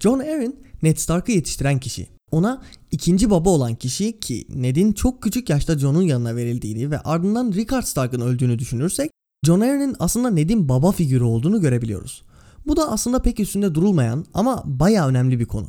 John 0.00 0.18
Arryn, 0.18 0.56
Ned 0.82 0.96
Stark'ı 0.96 1.32
yetiştiren 1.32 1.80
kişi. 1.80 2.08
Ona 2.34 2.62
ikinci 2.90 3.30
baba 3.30 3.50
olan 3.50 3.74
kişi 3.74 4.20
ki 4.20 4.46
Ned'in 4.54 4.92
çok 4.92 5.22
küçük 5.22 5.50
yaşta 5.50 5.78
Jon'un 5.78 6.02
yanına 6.02 6.36
verildiğini 6.36 6.90
ve 6.90 6.98
ardından 6.98 7.52
Rickard 7.52 7.84
Stark'ın 7.84 8.20
öldüğünü 8.20 8.58
düşünürsek 8.58 9.10
Jon 9.46 9.60
Arryn'in 9.60 9.96
aslında 9.98 10.30
Ned'in 10.30 10.68
baba 10.68 10.92
figürü 10.92 11.24
olduğunu 11.24 11.60
görebiliyoruz. 11.60 12.22
Bu 12.66 12.76
da 12.76 12.90
aslında 12.90 13.22
pek 13.22 13.40
üstünde 13.40 13.74
durulmayan 13.74 14.24
ama 14.34 14.62
baya 14.66 15.08
önemli 15.08 15.40
bir 15.40 15.44
konu. 15.44 15.66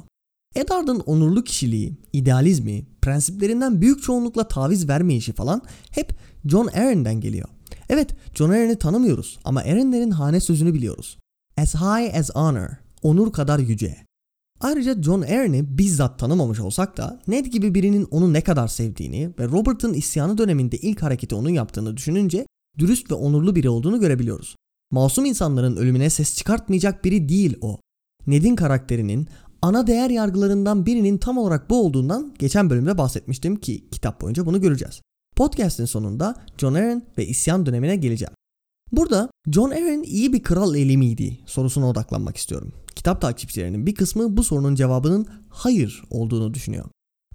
Eddard'ın 0.55 0.99
onurlu 0.99 1.43
kişiliği, 1.43 1.97
idealizmi, 2.13 2.85
prensiplerinden 3.01 3.81
büyük 3.81 4.03
çoğunlukla 4.03 4.47
taviz 4.47 4.89
vermeyişi 4.89 5.33
falan 5.33 5.61
hep 5.91 6.15
Jon 6.45 6.67
Arryn'den 6.67 7.21
geliyor. 7.21 7.49
Evet, 7.89 8.15
Jon 8.33 8.49
Arryn'i 8.49 8.75
tanımıyoruz 8.75 9.39
ama 9.43 9.59
Arryn'lerin 9.59 10.11
hane 10.11 10.39
sözünü 10.39 10.73
biliyoruz. 10.73 11.17
As 11.57 11.75
high 11.75 12.19
as 12.19 12.29
honor, 12.35 12.69
onur 13.01 13.33
kadar 13.33 13.59
yüce. 13.59 14.04
Ayrıca 14.61 15.01
John 15.01 15.21
Arryn'i 15.21 15.77
bizzat 15.77 16.19
tanımamış 16.19 16.59
olsak 16.59 16.97
da 16.97 17.19
Ned 17.27 17.45
gibi 17.45 17.75
birinin 17.75 18.07
onu 18.11 18.33
ne 18.33 18.41
kadar 18.41 18.67
sevdiğini 18.67 19.29
ve 19.39 19.47
Robert'ın 19.47 19.93
isyanı 19.93 20.37
döneminde 20.37 20.77
ilk 20.77 21.03
hareketi 21.03 21.35
onun 21.35 21.49
yaptığını 21.49 21.97
düşününce 21.97 22.47
dürüst 22.79 23.11
ve 23.11 23.15
onurlu 23.15 23.55
biri 23.55 23.69
olduğunu 23.69 23.99
görebiliyoruz. 23.99 24.55
Masum 24.91 25.25
insanların 25.25 25.75
ölümüne 25.75 26.09
ses 26.09 26.35
çıkartmayacak 26.35 27.05
biri 27.05 27.29
değil 27.29 27.57
o. 27.61 27.79
Ned'in 28.27 28.55
karakterinin 28.55 29.27
ana 29.61 29.87
değer 29.87 30.09
yargılarından 30.09 30.85
birinin 30.85 31.17
tam 31.17 31.37
olarak 31.37 31.69
bu 31.69 31.85
olduğundan 31.85 32.33
geçen 32.39 32.69
bölümde 32.69 32.97
bahsetmiştim 32.97 33.55
ki 33.55 33.89
kitap 33.91 34.21
boyunca 34.21 34.45
bunu 34.45 34.61
göreceğiz. 34.61 35.01
Podcast'in 35.35 35.85
sonunda 35.85 36.35
John 36.57 36.73
Arryn 36.73 37.03
ve 37.17 37.27
isyan 37.27 37.65
dönemine 37.65 37.95
geleceğim. 37.95 38.33
Burada 38.91 39.29
John 39.51 39.69
Arryn 39.69 40.03
iyi 40.03 40.33
bir 40.33 40.43
kral 40.43 40.75
eli 40.75 40.97
miydi 40.97 41.39
sorusuna 41.45 41.89
odaklanmak 41.89 42.37
istiyorum. 42.37 42.73
Kitap 42.95 43.21
takipçilerinin 43.21 43.85
bir 43.85 43.95
kısmı 43.95 44.37
bu 44.37 44.43
sorunun 44.43 44.75
cevabının 44.75 45.27
hayır 45.49 46.03
olduğunu 46.09 46.53
düşünüyor. 46.53 46.85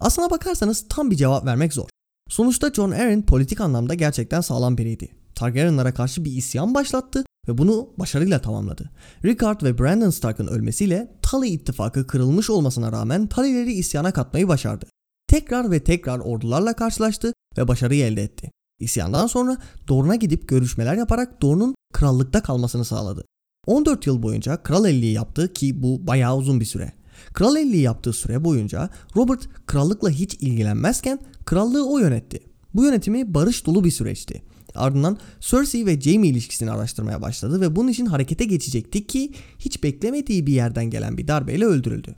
Aslına 0.01 0.31
bakarsanız 0.31 0.89
tam 0.89 1.11
bir 1.11 1.17
cevap 1.17 1.47
vermek 1.47 1.73
zor. 1.73 1.89
Sonuçta 2.29 2.73
John 2.73 2.91
Arryn 2.91 3.23
politik 3.23 3.61
anlamda 3.61 3.95
gerçekten 3.95 4.41
sağlam 4.41 4.79
biriydi. 4.79 5.09
Targaryenlara 5.35 5.95
karşı 5.95 6.25
bir 6.25 6.33
isyan 6.33 6.75
başlattı 6.75 7.25
ve 7.49 7.59
bunu 7.59 7.89
başarıyla 7.99 8.41
tamamladı. 8.41 8.91
Rickard 9.25 9.63
ve 9.63 9.79
Brandon 9.79 10.11
Stark'ın 10.11 10.47
ölmesiyle 10.47 11.17
Tully 11.23 11.49
ittifakı 11.49 12.07
kırılmış 12.07 12.51
olmasına 12.51 12.93
rağmen 12.93 13.27
Tully'leri 13.27 13.73
isyana 13.73 14.13
katmayı 14.13 14.49
başardı. 14.49 14.87
Tekrar 15.29 15.71
ve 15.71 15.85
tekrar 15.85 16.19
ordularla 16.19 16.73
karşılaştı 16.73 17.33
ve 17.59 17.69
başarıyı 17.69 18.05
elde 18.05 18.23
etti. 18.23 18.51
İsyandan 18.81 19.27
sonra 19.27 19.57
Dorne'a 19.89 20.15
gidip 20.15 20.49
görüşmeler 20.49 20.95
yaparak 20.95 21.43
Dorne'un 21.43 21.75
krallıkta 21.93 22.43
kalmasını 22.43 22.85
sağladı. 22.85 23.25
14 23.67 24.07
yıl 24.07 24.23
boyunca 24.23 24.63
kral 24.63 24.85
elliği 24.85 25.13
yaptı 25.13 25.53
ki 25.53 25.83
bu 25.83 26.07
bayağı 26.07 26.37
uzun 26.37 26.61
bir 26.61 26.65
süre. 26.65 26.93
Kral 27.33 27.57
elliği 27.57 27.83
yaptığı 27.83 28.13
süre 28.13 28.45
boyunca 28.45 28.91
Robert 29.17 29.49
krallıkla 29.67 30.11
hiç 30.11 30.35
ilgilenmezken 30.35 31.19
krallığı 31.45 31.91
o 31.91 31.99
yönetti. 31.99 32.41
Bu 32.75 32.85
yönetimi 32.85 33.35
barış 33.35 33.67
dolu 33.67 33.85
bir 33.85 33.91
süreçti. 33.91 34.43
Ardından 34.75 35.19
Cersei 35.41 35.87
ve 35.87 36.01
Jaime 36.01 36.29
ilişkisini 36.29 36.71
araştırmaya 36.71 37.23
başladı 37.23 37.61
ve 37.61 37.77
bunun 37.77 37.89
için 37.89 38.07
harekete 38.07 38.45
geçecekti 38.45 39.07
ki 39.07 39.33
hiç 39.59 39.83
beklemediği 39.83 40.47
bir 40.47 40.53
yerden 40.53 40.91
gelen 40.91 41.19
bir 41.19 41.29
darbeyle 41.29 41.65
öldürüldü. 41.65 42.15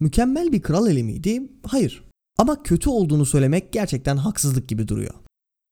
Mükemmel 0.00 0.52
bir 0.52 0.62
kral 0.62 0.90
eli 0.90 1.02
miydi? 1.02 1.42
Hayır. 1.66 2.04
Ama 2.38 2.62
kötü 2.62 2.90
olduğunu 2.90 3.26
söylemek 3.26 3.72
gerçekten 3.72 4.16
haksızlık 4.16 4.68
gibi 4.68 4.88
duruyor. 4.88 5.14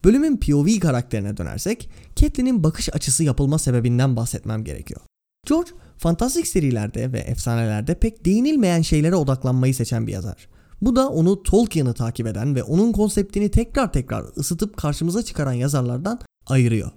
Bölümün 0.03 0.37
POV 0.37 0.79
karakterine 0.79 1.37
dönersek, 1.37 1.89
Catelyn'in 2.15 2.63
bakış 2.63 2.95
açısı 2.95 3.23
yapılma 3.23 3.59
sebebinden 3.59 4.15
bahsetmem 4.15 4.63
gerekiyor. 4.63 5.01
George, 5.49 5.71
fantastik 5.97 6.47
serilerde 6.47 7.13
ve 7.13 7.19
efsanelerde 7.19 7.95
pek 7.95 8.25
değinilmeyen 8.25 8.81
şeylere 8.81 9.15
odaklanmayı 9.15 9.75
seçen 9.75 10.07
bir 10.07 10.11
yazar. 10.11 10.49
Bu 10.81 10.95
da 10.95 11.09
onu 11.09 11.43
Tolkien'ı 11.43 11.93
takip 11.93 12.27
eden 12.27 12.55
ve 12.55 12.63
onun 12.63 12.91
konseptini 12.91 13.51
tekrar 13.51 13.93
tekrar 13.93 14.25
ısıtıp 14.37 14.77
karşımıza 14.77 15.23
çıkaran 15.23 15.53
yazarlardan 15.53 16.19
ayırıyor. 16.47 16.91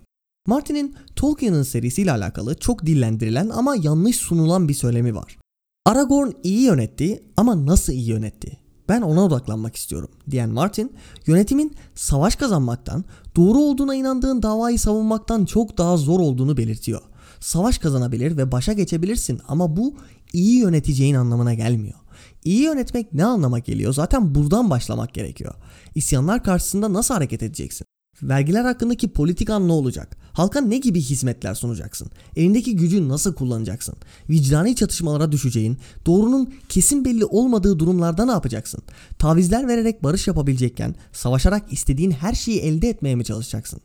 Martin'in 0.46 0.94
Tolkien'ın 1.16 1.62
serisiyle 1.62 2.12
alakalı 2.12 2.54
çok 2.54 2.86
dillendirilen 2.86 3.48
ama 3.48 3.76
yanlış 3.82 4.16
sunulan 4.16 4.68
bir 4.68 4.74
söylemi 4.74 5.14
var. 5.14 5.38
Aragorn 5.86 6.30
iyi 6.42 6.62
yönetti 6.62 7.22
ama 7.36 7.66
nasıl 7.66 7.92
iyi 7.92 8.08
yönetti? 8.08 8.58
Ben 8.88 9.02
ona 9.02 9.24
odaklanmak 9.24 9.76
istiyorum 9.76 10.10
diyen 10.30 10.50
Martin, 10.50 10.92
yönetimin 11.26 11.74
savaş 11.94 12.36
kazanmaktan, 12.36 13.04
doğru 13.36 13.58
olduğuna 13.58 13.94
inandığın 13.94 14.42
davayı 14.42 14.78
savunmaktan 14.78 15.44
çok 15.44 15.78
daha 15.78 15.96
zor 15.96 16.20
olduğunu 16.20 16.56
belirtiyor. 16.56 17.00
Savaş 17.40 17.78
kazanabilir 17.78 18.36
ve 18.36 18.52
başa 18.52 18.72
geçebilirsin 18.72 19.40
ama 19.48 19.76
bu 19.76 19.96
iyi 20.32 20.58
yöneteceğin 20.58 21.14
anlamına 21.14 21.54
gelmiyor. 21.54 21.98
İyi 22.44 22.62
yönetmek 22.62 23.14
ne 23.14 23.24
anlama 23.24 23.58
geliyor? 23.58 23.94
Zaten 23.94 24.34
buradan 24.34 24.70
başlamak 24.70 25.14
gerekiyor. 25.14 25.54
İsyanlar 25.94 26.44
karşısında 26.44 26.92
nasıl 26.92 27.14
hareket 27.14 27.42
edeceksin? 27.42 27.86
Vergiler 28.22 28.64
hakkındaki 28.64 29.08
politikan 29.08 29.68
ne 29.68 29.72
olacak? 29.72 30.16
Halka 30.32 30.60
ne 30.60 30.78
gibi 30.78 31.00
hizmetler 31.00 31.54
sunacaksın? 31.54 32.10
Elindeki 32.36 32.76
gücü 32.76 33.08
nasıl 33.08 33.34
kullanacaksın? 33.34 33.94
Vicdani 34.30 34.76
çatışmalara 34.76 35.32
düşeceğin, 35.32 35.76
doğrunun 36.06 36.54
kesin 36.68 37.04
belli 37.04 37.24
olmadığı 37.24 37.78
durumlarda 37.78 38.24
ne 38.24 38.30
yapacaksın? 38.30 38.82
Tavizler 39.18 39.68
vererek 39.68 40.02
barış 40.02 40.26
yapabilecekken, 40.26 40.94
savaşarak 41.12 41.72
istediğin 41.72 42.10
her 42.10 42.34
şeyi 42.34 42.60
elde 42.60 42.88
etmeye 42.88 43.14
mi 43.14 43.24
çalışacaksın? 43.24 43.80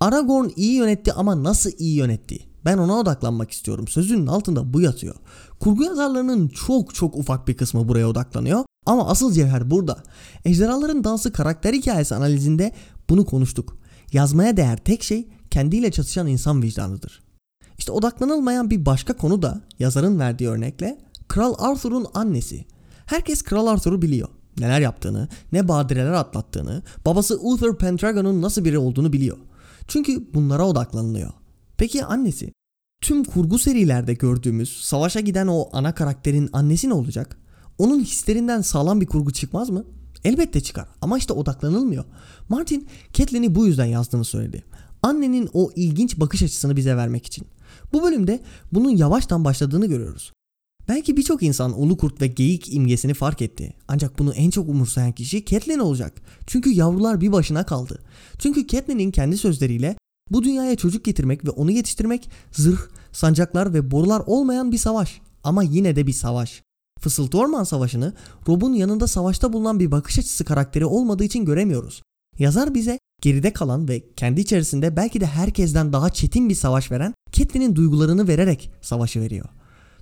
Aragorn 0.00 0.48
iyi 0.56 0.74
yönetti 0.74 1.12
ama 1.12 1.42
nasıl 1.44 1.70
iyi 1.78 1.96
yönetti? 1.96 2.38
Ben 2.64 2.78
ona 2.78 2.98
odaklanmak 2.98 3.50
istiyorum. 3.50 3.88
Sözünün 3.88 4.26
altında 4.26 4.72
bu 4.72 4.80
yatıyor. 4.80 5.14
Kurgu 5.60 5.84
yazarlarının 5.84 6.48
çok 6.48 6.94
çok 6.94 7.16
ufak 7.16 7.48
bir 7.48 7.56
kısmı 7.56 7.88
buraya 7.88 8.08
odaklanıyor. 8.08 8.64
Ama 8.86 9.08
asıl 9.08 9.32
cevher 9.32 9.70
burada. 9.70 10.02
Ejderhaların 10.44 11.04
Dansı 11.04 11.32
karakter 11.32 11.72
hikayesi 11.72 12.14
analizinde 12.14 12.72
bunu 13.10 13.24
konuştuk. 13.24 13.76
Yazmaya 14.12 14.56
değer 14.56 14.76
tek 14.76 15.02
şey 15.02 15.28
kendiyle 15.50 15.90
çatışan 15.90 16.26
insan 16.26 16.62
vicdanıdır. 16.62 17.22
İşte 17.78 17.92
odaklanılmayan 17.92 18.70
bir 18.70 18.86
başka 18.86 19.16
konu 19.16 19.42
da 19.42 19.60
yazarın 19.78 20.18
verdiği 20.18 20.48
örnekle 20.48 20.98
Kral 21.28 21.54
Arthur'un 21.58 22.06
annesi. 22.14 22.64
Herkes 23.06 23.42
Kral 23.42 23.66
Arthur'u 23.66 24.02
biliyor. 24.02 24.28
Neler 24.58 24.80
yaptığını, 24.80 25.28
ne 25.52 25.68
badireler 25.68 26.12
atlattığını, 26.12 26.82
babası 27.06 27.38
Uther 27.40 27.78
Pendragon'un 27.78 28.42
nasıl 28.42 28.64
biri 28.64 28.78
olduğunu 28.78 29.12
biliyor. 29.12 29.36
Çünkü 29.88 30.34
bunlara 30.34 30.66
odaklanılıyor. 30.66 31.32
Peki 31.76 32.04
annesi? 32.04 32.52
Tüm 33.00 33.24
kurgu 33.24 33.58
serilerde 33.58 34.14
gördüğümüz 34.14 34.82
savaşa 34.82 35.20
giden 35.20 35.46
o 35.46 35.68
ana 35.72 35.94
karakterin 35.94 36.50
annesi 36.52 36.88
ne 36.88 36.94
olacak? 36.94 37.38
Onun 37.78 38.00
hislerinden 38.00 38.60
sağlam 38.60 39.00
bir 39.00 39.06
kurgu 39.06 39.32
çıkmaz 39.32 39.70
mı? 39.70 39.84
Elbette 40.24 40.60
çıkar 40.60 40.88
ama 41.00 41.18
işte 41.18 41.32
odaklanılmıyor. 41.32 42.04
Martin 42.48 42.88
Catelyn'i 43.12 43.54
bu 43.54 43.66
yüzden 43.66 43.84
yazdığını 43.84 44.24
söyledi. 44.24 44.64
Annenin 45.02 45.48
o 45.52 45.70
ilginç 45.76 46.20
bakış 46.20 46.42
açısını 46.42 46.76
bize 46.76 46.96
vermek 46.96 47.26
için. 47.26 47.46
Bu 47.92 48.02
bölümde 48.02 48.40
bunun 48.72 48.90
yavaştan 48.90 49.44
başladığını 49.44 49.86
görüyoruz. 49.86 50.32
Belki 50.88 51.16
birçok 51.16 51.42
insan 51.42 51.80
ulu 51.80 51.96
kurt 51.96 52.20
ve 52.20 52.26
geyik 52.26 52.74
imgesini 52.74 53.14
fark 53.14 53.42
etti. 53.42 53.74
Ancak 53.88 54.18
bunu 54.18 54.34
en 54.34 54.50
çok 54.50 54.68
umursayan 54.68 55.12
kişi 55.12 55.44
Catelyn 55.44 55.78
olacak. 55.78 56.22
Çünkü 56.46 56.70
yavrular 56.70 57.20
bir 57.20 57.32
başına 57.32 57.66
kaldı. 57.66 58.02
Çünkü 58.38 58.66
Catelyn'in 58.66 59.10
kendi 59.10 59.38
sözleriyle 59.38 59.96
bu 60.30 60.42
dünyaya 60.42 60.76
çocuk 60.76 61.04
getirmek 61.04 61.44
ve 61.44 61.50
onu 61.50 61.70
yetiştirmek 61.70 62.30
zırh, 62.52 62.80
sancaklar 63.12 63.74
ve 63.74 63.90
borular 63.90 64.22
olmayan 64.26 64.72
bir 64.72 64.78
savaş. 64.78 65.20
Ama 65.44 65.62
yine 65.62 65.96
de 65.96 66.06
bir 66.06 66.12
savaş. 66.12 66.62
Fısıltı 67.00 67.38
Orman 67.38 67.64
Savaşı'nı 67.64 68.12
Rob'un 68.48 68.74
yanında 68.74 69.06
savaşta 69.06 69.52
bulunan 69.52 69.80
bir 69.80 69.90
bakış 69.90 70.18
açısı 70.18 70.44
karakteri 70.44 70.84
olmadığı 70.84 71.24
için 71.24 71.44
göremiyoruz. 71.44 72.02
Yazar 72.38 72.74
bize 72.74 72.98
geride 73.22 73.52
kalan 73.52 73.88
ve 73.88 74.02
kendi 74.16 74.40
içerisinde 74.40 74.96
belki 74.96 75.20
de 75.20 75.26
herkesten 75.26 75.92
daha 75.92 76.10
çetin 76.10 76.48
bir 76.48 76.54
savaş 76.54 76.90
veren 76.90 77.14
Catelyn'in 77.32 77.76
duygularını 77.76 78.28
vererek 78.28 78.70
savaşı 78.82 79.20
veriyor. 79.20 79.48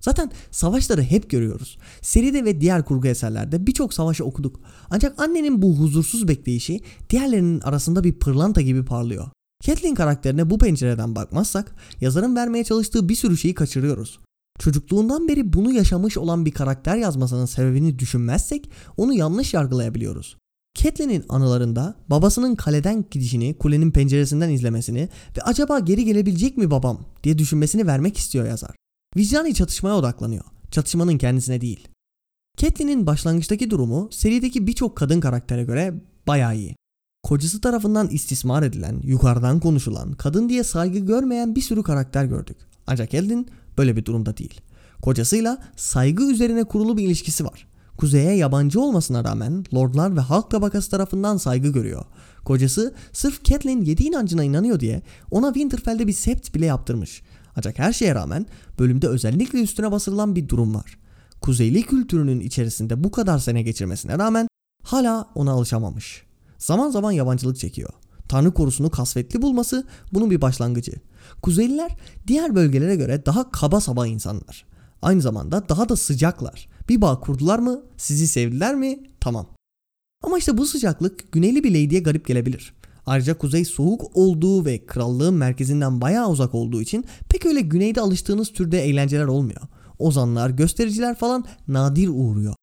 Zaten 0.05 0.31
savaşları 0.51 1.03
hep 1.03 1.31
görüyoruz. 1.31 1.79
Seride 2.03 2.45
ve 2.45 2.61
diğer 2.61 2.85
kurgu 2.85 3.09
eserlerde 3.09 3.67
birçok 3.67 3.95
savaşı 3.95 4.25
okuduk. 4.25 4.61
Ancak 4.91 5.21
annenin 5.21 5.63
bu 5.63 5.77
huzursuz 5.77 6.29
bekleyişi 6.29 6.81
diğerlerinin 7.11 7.61
arasında 7.61 8.05
bir 8.05 8.13
pırlanta 8.13 8.61
gibi 8.61 8.85
parlıyor. 8.85 9.27
Catelyn 9.63 9.95
karakterine 9.95 10.51
bu 10.51 10.59
pencereden 10.59 11.15
bakmazsak 11.15 11.75
yazarın 12.01 12.37
vermeye 12.37 12.65
çalıştığı 12.65 13.09
bir 13.09 13.15
sürü 13.15 13.37
şeyi 13.37 13.55
kaçırıyoruz. 13.55 14.19
Çocukluğundan 14.59 15.29
beri 15.29 15.53
bunu 15.53 15.73
yaşamış 15.73 16.19
olan 16.19 16.47
bir 16.47 16.51
karakter 16.51 16.97
yazmasının 16.97 17.47
sebebini 17.47 17.99
düşünmezsek 17.99 18.71
onu 18.97 19.15
yanlış 19.15 19.55
yargılayabiliyoruz. 19.55 20.37
Catelyn'in 20.75 21.25
anılarında 21.29 21.95
babasının 22.09 22.55
kaleden 22.55 23.05
gidişini 23.11 23.59
kulenin 23.59 23.91
penceresinden 23.91 24.51
izlemesini 24.51 25.09
ve 25.37 25.43
acaba 25.43 25.79
geri 25.79 26.05
gelebilecek 26.05 26.57
mi 26.57 26.71
babam 26.71 27.01
diye 27.25 27.39
düşünmesini 27.39 27.87
vermek 27.87 28.19
istiyor 28.19 28.47
yazar. 28.47 28.82
Vicdani 29.17 29.55
çatışmaya 29.55 29.97
odaklanıyor. 29.97 30.45
Çatışmanın 30.71 31.19
kendisine 31.19 31.61
değil. 31.61 31.89
Catelyn'in 32.57 33.07
başlangıçtaki 33.07 33.71
durumu 33.71 34.09
serideki 34.13 34.67
birçok 34.67 34.97
kadın 34.97 35.21
karaktere 35.21 35.65
göre 35.65 35.95
bayağı 36.27 36.57
iyi. 36.57 36.77
Kocası 37.23 37.61
tarafından 37.61 38.09
istismar 38.09 38.63
edilen, 38.63 39.01
yukarıdan 39.05 39.61
konuşulan, 39.61 40.13
kadın 40.13 40.49
diye 40.49 40.65
saygı 40.65 40.99
görmeyen 40.99 41.55
bir 41.55 41.61
sürü 41.61 41.83
karakter 41.83 42.25
gördük. 42.25 42.57
Ancak 42.87 43.11
Catelyn 43.11 43.47
böyle 43.79 43.97
bir 43.97 44.05
durumda 44.05 44.37
değil. 44.37 44.61
Kocasıyla 45.03 45.59
saygı 45.77 46.31
üzerine 46.31 46.65
kurulu 46.65 46.97
bir 46.97 47.05
ilişkisi 47.05 47.45
var. 47.45 47.67
Kuzeye 47.97 48.37
yabancı 48.37 48.81
olmasına 48.81 49.25
rağmen 49.25 49.65
lordlar 49.75 50.17
ve 50.17 50.21
halk 50.21 50.51
tabakası 50.51 50.91
tarafından 50.91 51.37
saygı 51.37 51.69
görüyor. 51.69 52.05
Kocası 52.45 52.95
sırf 53.13 53.45
Catelyn 53.45 53.81
yedi 53.81 54.03
inancına 54.03 54.45
inanıyor 54.45 54.81
diye 54.81 55.03
ona 55.31 55.47
Winterfell'de 55.53 56.07
bir 56.07 56.13
sept 56.13 56.55
bile 56.55 56.67
yaptırmış. 56.67 57.23
Ancak 57.57 57.79
her 57.79 57.93
şeye 57.93 58.15
rağmen 58.15 58.47
bölümde 58.79 59.09
özellikle 59.09 59.63
üstüne 59.63 59.93
basılan 59.93 60.37
bir 60.37 60.49
durum 60.49 60.75
var. 60.75 60.99
Kuzeyli 61.41 61.83
kültürünün 61.83 62.41
içerisinde 62.41 63.05
bu 63.05 63.11
kadar 63.11 63.39
sene 63.39 63.63
geçirmesine 63.63 64.19
rağmen 64.19 64.49
hala 64.85 65.31
ona 65.35 65.53
alışamamış. 65.53 66.23
Zaman 66.59 66.91
zaman 66.91 67.13
yabancılık 67.13 67.59
çekiyor. 67.59 67.91
Tanrı 68.29 68.55
korusunu 68.55 68.91
kasvetli 68.91 69.43
bulması 69.43 69.87
bunun 70.13 70.31
bir 70.31 70.41
başlangıcı. 70.41 70.93
Kuzeyliler 71.43 71.97
diğer 72.27 72.55
bölgelere 72.55 72.97
göre 72.97 73.27
daha 73.27 73.51
kaba 73.51 73.81
saba 73.81 74.07
insanlar. 74.07 74.65
Aynı 75.03 75.23
zamanda 75.23 75.69
daha 75.69 75.89
da 75.89 75.97
sıcaklar. 75.97 76.69
Bir 76.89 77.01
bağ 77.01 77.21
kurdular 77.21 77.59
mı? 77.59 77.83
Sizi 77.97 78.29
sevdiler 78.29 78.75
mi? 78.75 78.99
Tamam. 79.21 79.47
Ama 80.23 80.39
işte 80.39 80.59
bu 80.59 80.67
sıcaklık 80.67 81.33
güneyli 81.33 81.65
bir 81.65 81.71
lady'ye 81.71 82.01
garip 82.01 82.27
gelebilir. 82.27 82.75
Ayrıca 83.07 83.39
kuzey 83.39 83.65
soğuk 83.65 84.17
olduğu 84.17 84.65
ve 84.65 84.87
krallığın 84.87 85.35
merkezinden 85.35 86.01
bayağı 86.01 86.31
uzak 86.31 86.55
olduğu 86.55 86.83
için 86.83 87.05
pek 87.29 87.47
öyle 87.47 87.61
güneyde 87.61 88.01
alıştığınız 88.01 88.53
türde 88.53 88.85
eğlenceler 88.85 89.25
olmuyor. 89.25 89.61
Ozanlar, 89.99 90.51
göstericiler 90.51 91.15
falan 91.15 91.45
nadir 91.69 92.09
uğruyor. 92.09 92.55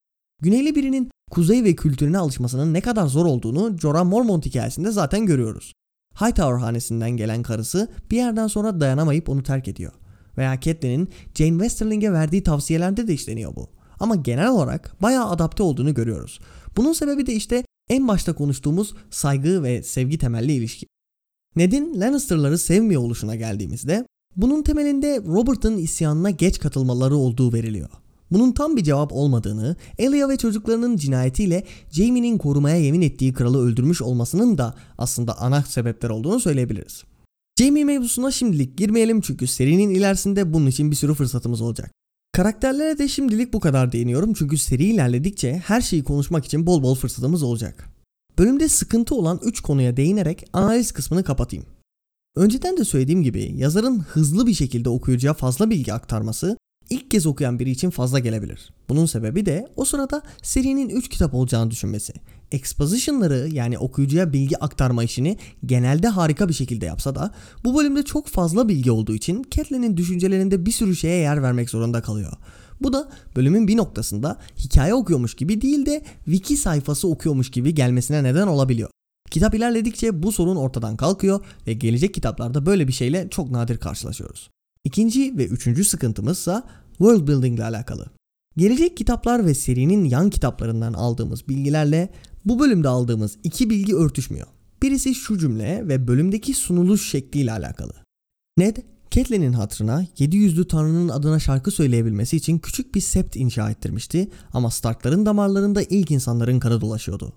Güneyli 0.41 0.75
birinin 0.75 1.11
kuzey 1.31 1.63
ve 1.63 1.75
kültürüne 1.75 2.17
alışmasının 2.17 2.73
ne 2.73 2.81
kadar 2.81 3.07
zor 3.07 3.25
olduğunu 3.25 3.77
Jorah 3.77 4.03
Mormont 4.03 4.45
hikayesinde 4.45 4.91
zaten 4.91 5.25
görüyoruz. 5.25 5.73
Hightower 6.15 6.59
hanesinden 6.59 7.11
gelen 7.11 7.43
karısı 7.43 7.87
bir 8.11 8.17
yerden 8.17 8.47
sonra 8.47 8.79
dayanamayıp 8.79 9.29
onu 9.29 9.43
terk 9.43 9.67
ediyor. 9.67 9.91
Veya 10.37 10.59
Catelyn'in 10.59 11.09
Jane 11.35 11.51
Westerling'e 11.51 12.13
verdiği 12.13 12.43
tavsiyelerde 12.43 13.07
de 13.07 13.13
işleniyor 13.13 13.55
bu. 13.55 13.69
Ama 13.99 14.15
genel 14.15 14.49
olarak 14.49 15.01
bayağı 15.01 15.29
adapte 15.29 15.63
olduğunu 15.63 15.93
görüyoruz. 15.93 16.39
Bunun 16.77 16.93
sebebi 16.93 17.25
de 17.25 17.33
işte 17.33 17.63
en 17.89 18.07
başta 18.07 18.33
konuştuğumuz 18.33 18.93
saygı 19.09 19.63
ve 19.63 19.83
sevgi 19.83 20.17
temelli 20.17 20.51
ilişki. 20.51 20.85
Ned'in 21.55 22.01
Lannister'ları 22.01 22.57
sevmiyor 22.57 23.01
oluşuna 23.01 23.35
geldiğimizde 23.35 24.05
bunun 24.35 24.63
temelinde 24.63 25.21
Robert'ın 25.27 25.77
isyanına 25.77 26.29
geç 26.29 26.59
katılmaları 26.59 27.15
olduğu 27.15 27.53
veriliyor. 27.53 27.89
Bunun 28.31 28.51
tam 28.51 28.77
bir 28.77 28.83
cevap 28.83 29.13
olmadığını, 29.13 29.75
Elia 29.97 30.29
ve 30.29 30.37
çocuklarının 30.37 30.97
cinayetiyle 30.97 31.63
Jaime'nin 31.91 32.37
korumaya 32.37 32.77
yemin 32.77 33.01
ettiği 33.01 33.33
kralı 33.33 33.65
öldürmüş 33.65 34.01
olmasının 34.01 34.57
da 34.57 34.75
aslında 34.97 35.39
ana 35.39 35.61
sebepler 35.61 36.09
olduğunu 36.09 36.39
söyleyebiliriz. 36.39 37.03
Jaime 37.59 37.83
mevzusuna 37.83 38.31
şimdilik 38.31 38.77
girmeyelim 38.77 39.21
çünkü 39.21 39.47
serinin 39.47 39.89
ilerisinde 39.89 40.53
bunun 40.53 40.67
için 40.67 40.91
bir 40.91 40.95
sürü 40.95 41.13
fırsatımız 41.13 41.61
olacak. 41.61 41.91
Karakterlere 42.39 42.97
de 42.97 43.07
şimdilik 43.07 43.53
bu 43.53 43.59
kadar 43.59 43.91
değiniyorum 43.91 44.33
çünkü 44.33 44.57
seri 44.57 44.83
ilerledikçe 44.83 45.57
her 45.65 45.81
şeyi 45.81 46.03
konuşmak 46.03 46.45
için 46.45 46.65
bol 46.65 46.83
bol 46.83 46.95
fırsatımız 46.95 47.43
olacak. 47.43 47.89
Bölümde 48.37 48.69
sıkıntı 48.69 49.15
olan 49.15 49.39
3 49.43 49.61
konuya 49.61 49.97
değinerek 49.97 50.45
analiz 50.53 50.91
kısmını 50.91 51.23
kapatayım. 51.23 51.65
Önceden 52.35 52.77
de 52.77 52.85
söylediğim 52.85 53.23
gibi 53.23 53.53
yazarın 53.55 53.99
hızlı 53.99 54.47
bir 54.47 54.53
şekilde 54.53 54.89
okuyucuya 54.89 55.33
fazla 55.33 55.69
bilgi 55.69 55.93
aktarması 55.93 56.57
ilk 56.89 57.11
kez 57.11 57.25
okuyan 57.25 57.59
biri 57.59 57.69
için 57.69 57.89
fazla 57.89 58.19
gelebilir. 58.19 58.73
Bunun 58.89 59.05
sebebi 59.05 59.45
de 59.45 59.67
o 59.75 59.85
sırada 59.85 60.21
serinin 60.43 60.89
3 60.89 61.09
kitap 61.09 61.33
olacağını 61.33 61.71
düşünmesi. 61.71 62.13
Exposition'ları 62.51 63.49
yani 63.51 63.77
okuyucuya 63.77 64.33
bilgi 64.33 64.57
aktarma 64.57 65.03
işini 65.03 65.37
genelde 65.65 66.07
harika 66.07 66.49
bir 66.49 66.53
şekilde 66.53 66.85
yapsa 66.85 67.15
da 67.15 67.33
bu 67.63 67.77
bölümde 67.77 68.03
çok 68.03 68.27
fazla 68.27 68.69
bilgi 68.69 68.91
olduğu 68.91 69.15
için 69.15 69.45
Catelyn'in 69.51 69.97
düşüncelerinde 69.97 70.65
bir 70.65 70.71
sürü 70.71 70.95
şeye 70.95 71.17
yer 71.17 71.43
vermek 71.43 71.69
zorunda 71.69 72.01
kalıyor. 72.01 72.33
Bu 72.81 72.93
da 72.93 73.09
bölümün 73.35 73.67
bir 73.67 73.77
noktasında 73.77 74.37
hikaye 74.57 74.93
okuyormuş 74.93 75.35
gibi 75.35 75.61
değil 75.61 75.85
de 75.85 76.03
wiki 76.25 76.57
sayfası 76.57 77.07
okuyormuş 77.07 77.51
gibi 77.51 77.75
gelmesine 77.75 78.23
neden 78.23 78.47
olabiliyor. 78.47 78.89
Kitap 79.31 79.55
ilerledikçe 79.55 80.23
bu 80.23 80.31
sorun 80.31 80.55
ortadan 80.55 80.97
kalkıyor 80.97 81.45
ve 81.67 81.73
gelecek 81.73 82.13
kitaplarda 82.13 82.65
böyle 82.65 82.87
bir 82.87 82.93
şeyle 82.93 83.27
çok 83.29 83.51
nadir 83.51 83.77
karşılaşıyoruz. 83.77 84.49
İkinci 84.83 85.37
ve 85.37 85.47
üçüncü 85.47 85.83
sıkıntımızsa 85.83 86.63
world 86.97 87.27
building 87.27 87.55
ile 87.55 87.63
alakalı. 87.63 88.07
Gelecek 88.57 88.97
kitaplar 88.97 89.45
ve 89.45 89.53
serinin 89.53 90.05
yan 90.05 90.29
kitaplarından 90.29 90.93
aldığımız 90.93 91.47
bilgilerle 91.47 92.09
bu 92.45 92.59
bölümde 92.59 92.87
aldığımız 92.87 93.37
iki 93.43 93.69
bilgi 93.69 93.95
örtüşmüyor. 93.95 94.47
Birisi 94.83 95.15
şu 95.15 95.37
cümle 95.37 95.87
ve 95.87 96.07
bölümdeki 96.07 96.53
sunuluş 96.53 97.09
şekliyle 97.09 97.51
alakalı. 97.51 97.93
Ned, 98.57 98.77
Catelyn'in 99.11 99.53
hatırına 99.53 100.05
700'lü 100.17 100.67
tanrının 100.67 101.09
adına 101.09 101.39
şarkı 101.39 101.71
söyleyebilmesi 101.71 102.37
için 102.37 102.59
küçük 102.59 102.95
bir 102.95 103.01
sept 103.01 103.35
inşa 103.35 103.69
ettirmişti 103.71 104.29
ama 104.53 104.71
Starkların 104.71 105.25
damarlarında 105.25 105.81
ilk 105.81 106.11
insanların 106.11 106.59
kanı 106.59 106.81
dolaşıyordu. 106.81 107.33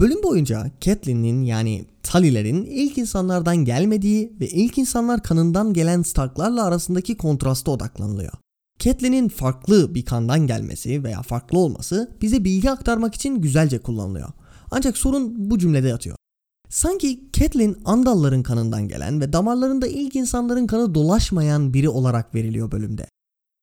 Bölüm 0.00 0.22
boyunca 0.22 0.70
Catelyn'in 0.80 1.42
yani 1.42 1.84
Tully'lerin 2.02 2.64
ilk 2.64 2.98
insanlardan 2.98 3.56
gelmediği 3.56 4.32
ve 4.40 4.48
ilk 4.48 4.78
insanlar 4.78 5.22
kanından 5.22 5.72
gelen 5.72 6.02
Stark'larla 6.02 6.64
arasındaki 6.64 7.16
kontrasta 7.16 7.70
odaklanılıyor. 7.70 8.32
Catelyn'in 8.78 9.28
farklı 9.28 9.94
bir 9.94 10.04
kandan 10.04 10.46
gelmesi 10.46 11.04
veya 11.04 11.22
farklı 11.22 11.58
olması 11.58 12.10
bize 12.22 12.44
bilgi 12.44 12.70
aktarmak 12.70 13.14
için 13.14 13.40
güzelce 13.40 13.78
kullanılıyor. 13.78 14.28
Ancak 14.70 14.98
sorun 14.98 15.50
bu 15.50 15.58
cümlede 15.58 15.88
yatıyor. 15.88 16.16
Sanki 16.68 17.20
Catelyn 17.32 17.76
Andalların 17.84 18.42
kanından 18.42 18.88
gelen 18.88 19.20
ve 19.20 19.32
damarlarında 19.32 19.86
ilk 19.86 20.16
insanların 20.16 20.66
kanı 20.66 20.94
dolaşmayan 20.94 21.74
biri 21.74 21.88
olarak 21.88 22.34
veriliyor 22.34 22.70
bölümde. 22.72 23.06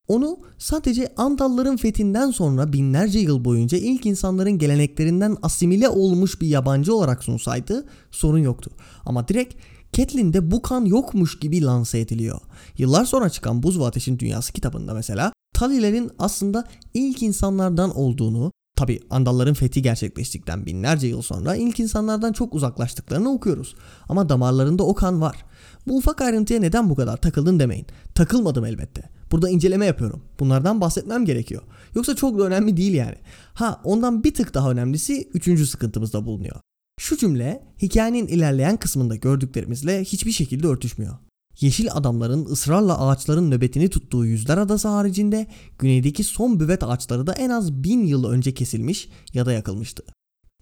Onu 0.07 0.39
sadece 0.57 1.13
Andalların 1.17 1.77
fethinden 1.77 2.31
sonra 2.31 2.73
binlerce 2.73 3.19
yıl 3.19 3.45
boyunca 3.45 3.77
ilk 3.77 4.05
insanların 4.05 4.57
geleneklerinden 4.57 5.37
asimile 5.41 5.89
olmuş 5.89 6.41
bir 6.41 6.47
yabancı 6.47 6.95
olarak 6.95 7.23
sunsaydı 7.23 7.85
sorun 8.11 8.37
yoktu. 8.39 8.71
Ama 9.05 9.27
direkt 9.27 9.55
Catelyn'de 9.93 10.51
bu 10.51 10.61
kan 10.61 10.85
yokmuş 10.85 11.39
gibi 11.39 11.63
lanse 11.63 11.99
ediliyor. 11.99 12.41
Yıllar 12.77 13.05
sonra 13.05 13.29
çıkan 13.29 13.63
Buz 13.63 13.79
ve 13.79 13.85
Ateşin 13.85 14.19
Dünyası 14.19 14.53
kitabında 14.53 14.93
mesela 14.93 15.33
Tully'lerin 15.53 16.11
aslında 16.19 16.67
ilk 16.93 17.23
insanlardan 17.23 17.97
olduğunu, 17.97 18.51
tabi 18.75 18.99
Andalların 19.09 19.53
fethi 19.53 19.81
gerçekleştikten 19.81 20.65
binlerce 20.65 21.07
yıl 21.07 21.21
sonra 21.21 21.55
ilk 21.55 21.79
insanlardan 21.79 22.33
çok 22.33 22.55
uzaklaştıklarını 22.55 23.29
okuyoruz. 23.29 23.75
Ama 24.09 24.29
damarlarında 24.29 24.83
o 24.83 24.95
kan 24.95 25.21
var. 25.21 25.45
Bu 25.87 25.97
ufak 25.97 26.21
ayrıntıya 26.21 26.59
neden 26.59 26.89
bu 26.89 26.95
kadar 26.95 27.17
takıldın 27.17 27.59
demeyin. 27.59 27.85
Takılmadım 28.15 28.65
elbette. 28.65 29.09
Burada 29.31 29.49
inceleme 29.49 29.85
yapıyorum. 29.85 30.23
Bunlardan 30.39 30.81
bahsetmem 30.81 31.25
gerekiyor. 31.25 31.61
Yoksa 31.95 32.15
çok 32.15 32.39
da 32.39 32.43
önemli 32.43 32.77
değil 32.77 32.93
yani. 32.93 33.15
Ha 33.53 33.81
ondan 33.83 34.23
bir 34.23 34.33
tık 34.33 34.53
daha 34.53 34.71
önemlisi 34.71 35.29
üçüncü 35.33 35.67
sıkıntımızda 35.67 36.25
bulunuyor. 36.25 36.55
Şu 36.99 37.17
cümle 37.17 37.63
hikayenin 37.81 38.27
ilerleyen 38.27 38.77
kısmında 38.77 39.15
gördüklerimizle 39.15 40.03
hiçbir 40.03 40.31
şekilde 40.31 40.67
örtüşmüyor. 40.67 41.13
Yeşil 41.59 41.91
adamların 41.91 42.45
ısrarla 42.45 42.99
ağaçların 42.99 43.51
nöbetini 43.51 43.89
tuttuğu 43.89 44.25
Yüzler 44.25 44.57
Adası 44.57 44.87
haricinde 44.87 45.47
güneydeki 45.79 46.23
son 46.23 46.59
büvet 46.59 46.83
ağaçları 46.83 47.27
da 47.27 47.33
en 47.33 47.49
az 47.49 47.73
bin 47.73 48.03
yıl 48.03 48.25
önce 48.25 48.53
kesilmiş 48.53 49.09
ya 49.33 49.45
da 49.45 49.53
yakılmıştı. 49.53 50.03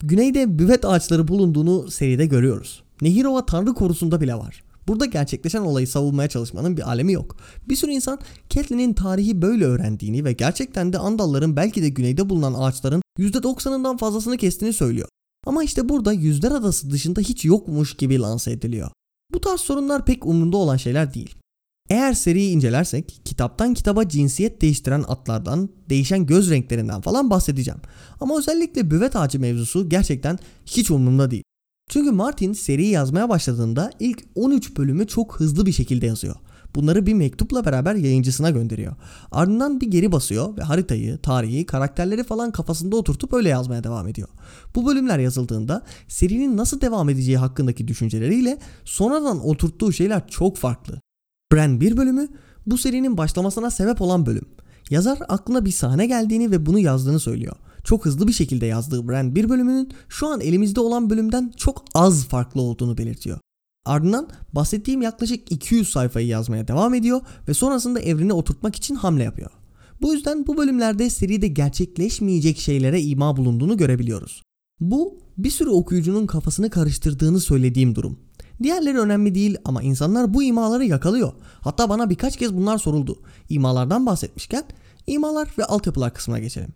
Güneyde 0.04 0.60
büvet 0.60 0.86
ağaçları 0.86 1.28
bulunduğunu 1.28 1.92
seride 1.92 2.26
görüyoruz. 2.26 2.84
Nehirova 3.02 3.46
Tanrı 3.46 3.74
korusunda 3.74 4.22
bile 4.22 4.36
var. 4.36 4.64
Burada 4.88 5.06
gerçekleşen 5.06 5.62
olayı 5.62 5.88
savunmaya 5.88 6.30
çalışmanın 6.30 6.78
bir 6.78 6.90
alemi 6.90 7.14
yok. 7.14 7.36
Bir 7.70 7.76
sürü 7.76 7.92
insan 7.92 8.20
Catelyn'in 8.50 8.94
tarihi 8.94 9.42
böyle 9.42 9.66
öğrendiğini 9.66 10.26
ve 10.26 10.34
gerçekten 10.34 10.94
de 10.94 10.98
Andalların 10.98 11.56
belki 11.56 11.82
de 11.82 11.90
güneyde 11.90 12.30
bulunan 12.30 12.54
ağaçların 12.54 13.02
%90'ından 13.20 13.98
fazlasını 13.98 14.38
kestiğini 14.38 14.74
söylüyor. 14.74 15.08
Ama 15.46 15.64
işte 15.64 15.90
burada 15.90 16.14
Yüzler 16.14 16.52
Adası 16.52 16.92
dışında 16.92 17.22
hiç 17.22 17.46
yokmuş 17.46 17.94
gibi 17.94 18.20
lanse 18.20 18.52
ediliyor. 18.52 18.92
Bu 19.34 19.42
tarz 19.42 19.62
sorunlar 19.62 20.06
pek 20.06 20.26
umurunda 20.26 20.58
olan 20.58 20.78
şeyler 20.78 21.14
değil. 21.14 21.36
Eğer 21.90 22.14
seriyi 22.14 22.52
incelersek 22.52 23.22
kitaptan 23.26 23.74
kitaba 23.74 24.10
cinsiyet 24.10 24.62
değiştiren 24.62 25.04
atlardan, 25.08 25.70
değişen 25.90 26.26
göz 26.26 26.50
renklerinden 26.50 27.02
falan 27.02 27.30
bahsedeceğim. 27.30 27.80
Ama 28.20 28.38
özellikle 28.38 28.92
büvet 28.92 29.16
ağacı 29.16 29.40
mevzusu 29.40 29.90
gerçekten 29.90 30.40
hiç 30.66 30.92
umurumda 30.92 31.32
değil. 31.32 31.44
Çünkü 31.90 32.12
Martin 32.12 32.54
seriyi 32.54 32.92
yazmaya 32.92 33.30
başladığında 33.30 33.92
ilk 34.00 34.24
13 34.36 34.78
bölümü 34.78 35.08
çok 35.08 35.40
hızlı 35.40 35.66
bir 35.66 35.72
şekilde 35.72 36.06
yazıyor. 36.06 36.36
Bunları 36.76 37.06
bir 37.06 37.14
mektupla 37.14 37.66
beraber 37.66 37.96
yayıncısına 37.96 38.50
gönderiyor. 38.50 38.96
Ardından 39.32 39.82
bir 39.82 39.88
geri 39.88 40.12
basıyor 40.12 40.58
ve 40.58 40.62
haritayı, 40.62 41.18
tarihi, 41.18 41.66
karakterleri 41.66 42.24
falan 42.24 42.52
kafasında 42.52 42.96
oturtup 42.96 43.34
öyle 43.34 43.50
yazmaya 43.50 43.84
devam 43.84 44.08
ediyor. 44.08 44.28
Bu 44.76 44.86
bölümler 44.86 45.20
yazıldığında 45.20 45.84
serinin 46.08 46.58
nasıl 46.58 46.82
devam 46.82 47.10
edeceği 47.10 47.38
hakkındaki 47.38 47.88
düşünceleriyle 47.88 48.58
sonradan 48.86 49.46
oturttuğu 49.48 49.94
şeyler 49.94 50.28
çok 50.28 50.58
farklı. 50.58 51.02
Bran 51.52 51.82
bir 51.82 51.98
bölümü 51.98 52.28
bu 52.66 52.78
serinin 52.78 53.18
başlamasına 53.18 53.72
sebep 53.72 54.02
olan 54.02 54.26
bölüm. 54.26 54.46
Yazar 54.90 55.20
aklına 55.30 55.66
bir 55.66 55.72
sahne 55.72 56.06
geldiğini 56.06 56.52
ve 56.52 56.66
bunu 56.66 56.80
yazdığını 56.80 57.20
söylüyor 57.20 57.56
çok 57.84 58.06
hızlı 58.06 58.28
bir 58.28 58.34
şekilde 58.34 58.66
yazdığı 58.66 59.08
Brand 59.08 59.36
bir 59.36 59.50
bölümünün 59.50 59.94
şu 60.10 60.28
an 60.28 60.42
elimizde 60.42 60.80
olan 60.80 61.10
bölümden 61.10 61.52
çok 61.58 61.86
az 61.94 62.26
farklı 62.26 62.62
olduğunu 62.62 62.98
belirtiyor. 62.98 63.40
Ardından 63.86 64.30
bahsettiğim 64.54 65.02
yaklaşık 65.02 65.52
200 65.52 65.90
sayfayı 65.90 66.28
yazmaya 66.28 66.68
devam 66.68 66.94
ediyor 66.94 67.22
ve 67.48 67.54
sonrasında 67.54 68.00
evreni 68.00 68.34
oturtmak 68.34 68.76
için 68.76 68.96
hamle 68.96 69.24
yapıyor. 69.24 69.52
Bu 70.02 70.14
yüzden 70.14 70.48
bu 70.48 70.58
bölümlerde 70.58 71.10
seride 71.10 71.48
gerçekleşmeyecek 71.48 72.60
şeylere 72.60 73.02
ima 73.02 73.38
bulunduğunu 73.38 73.78
görebiliyoruz. 73.78 74.42
Bu 74.80 75.18
bir 75.38 75.50
sürü 75.50 75.70
okuyucunun 75.70 76.28
kafasını 76.28 76.70
karıştırdığını 76.70 77.40
söylediğim 77.40 77.96
durum. 77.96 78.20
Diğerleri 78.64 79.00
önemli 79.00 79.36
değil 79.36 79.58
ama 79.66 79.82
insanlar 79.82 80.34
bu 80.34 80.44
imaları 80.44 80.86
yakalıyor. 80.86 81.34
Hatta 81.62 81.90
bana 81.90 82.10
birkaç 82.10 82.38
kez 82.38 82.54
bunlar 82.54 82.78
soruldu. 82.78 83.20
İmalardan 83.50 84.06
bahsetmişken 84.06 84.64
imalar 85.08 85.50
ve 85.58 85.66
altyapılar 85.66 86.14
kısmına 86.14 86.40
geçelim. 86.40 86.74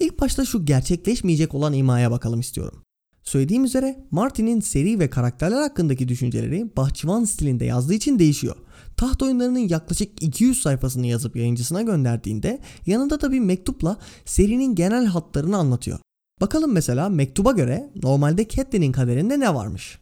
İlk 0.00 0.20
başta 0.20 0.44
şu 0.44 0.64
gerçekleşmeyecek 0.64 1.54
olan 1.54 1.72
imaya 1.72 2.10
bakalım 2.10 2.40
istiyorum. 2.40 2.82
Söylediğim 3.28 3.64
üzere 3.64 3.96
Martin'in 4.10 4.60
seri 4.60 4.98
ve 4.98 5.10
karakterler 5.10 5.60
hakkındaki 5.60 6.08
düşünceleri 6.08 6.76
bahçıvan 6.76 7.24
stilinde 7.24 7.64
yazdığı 7.64 7.94
için 7.94 8.18
değişiyor. 8.18 8.56
Taht 8.96 9.22
oyunlarının 9.22 9.68
yaklaşık 9.68 10.22
200 10.22 10.62
sayfasını 10.62 11.06
yazıp 11.06 11.36
yayıncısına 11.36 11.82
gönderdiğinde 11.82 12.60
yanında 12.86 13.20
da 13.20 13.32
bir 13.32 13.40
mektupla 13.40 13.96
serinin 14.24 14.74
genel 14.74 15.06
hatlarını 15.06 15.56
anlatıyor. 15.56 15.98
Bakalım 16.40 16.72
mesela 16.72 17.08
mektuba 17.08 17.52
göre 17.52 17.90
normalde 18.02 18.48
Catelyn'in 18.48 18.92
kaderinde 18.92 19.40
ne 19.40 19.54
varmış? 19.54 19.98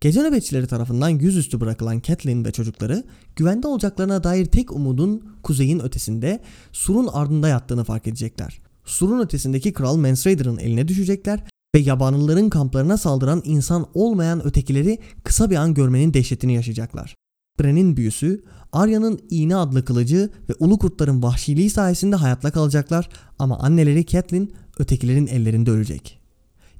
Gece 0.00 0.22
nöbetçileri 0.22 0.66
tarafından 0.66 1.08
yüzüstü 1.08 1.60
bırakılan 1.60 2.00
Catelyn 2.00 2.44
ve 2.44 2.52
çocukları 2.52 3.04
güvende 3.36 3.68
olacaklarına 3.68 4.24
dair 4.24 4.46
tek 4.46 4.72
umudun 4.72 5.24
kuzeyin 5.42 5.80
ötesinde 5.80 6.40
surun 6.72 7.08
ardında 7.12 7.48
yattığını 7.48 7.84
fark 7.84 8.06
edecekler 8.06 8.60
surun 8.84 9.20
ötesindeki 9.20 9.72
kral 9.72 9.96
Mance 9.96 10.30
Raider'ın 10.30 10.58
eline 10.58 10.88
düşecekler 10.88 11.40
ve 11.76 11.80
yabanlıların 11.80 12.50
kamplarına 12.50 12.96
saldıran 12.96 13.42
insan 13.44 13.86
olmayan 13.94 14.46
ötekileri 14.46 14.98
kısa 15.24 15.50
bir 15.50 15.56
an 15.56 15.74
görmenin 15.74 16.14
dehşetini 16.14 16.54
yaşayacaklar. 16.54 17.14
Bren'in 17.60 17.96
büyüsü, 17.96 18.44
Arya'nın 18.72 19.20
iğne 19.30 19.56
adlı 19.56 19.84
kılıcı 19.84 20.30
ve 20.48 20.52
ulu 20.58 20.78
kurtların 20.78 21.22
vahşiliği 21.22 21.70
sayesinde 21.70 22.16
hayatta 22.16 22.50
kalacaklar 22.50 23.08
ama 23.38 23.58
anneleri 23.58 24.06
Catelyn 24.06 24.52
ötekilerin 24.78 25.26
ellerinde 25.26 25.70
ölecek. 25.70 26.20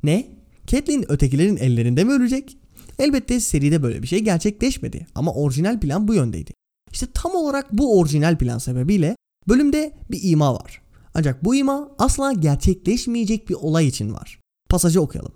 Ne? 0.02 0.28
Catelyn 0.66 1.12
ötekilerin 1.12 1.56
ellerinde 1.56 2.04
mi 2.04 2.12
ölecek? 2.12 2.58
Elbette 2.98 3.40
seride 3.40 3.82
böyle 3.82 4.02
bir 4.02 4.08
şey 4.08 4.18
gerçekleşmedi 4.18 5.06
ama 5.14 5.32
orijinal 5.32 5.80
plan 5.80 6.08
bu 6.08 6.14
yöndeydi. 6.14 6.52
İşte 6.92 7.06
tam 7.14 7.34
olarak 7.34 7.72
bu 7.72 8.00
orijinal 8.00 8.38
plan 8.38 8.58
sebebiyle 8.58 9.16
bölümde 9.48 9.92
bir 10.10 10.20
ima 10.22 10.54
var. 10.54 10.82
Ancak 11.14 11.44
bu 11.44 11.54
ima 11.54 11.88
asla 11.98 12.32
gerçekleşmeyecek 12.32 13.48
bir 13.48 13.54
olay 13.54 13.86
için 13.86 14.14
var. 14.14 14.45
Pasajı 14.68 15.00
okuyalım. 15.00 15.32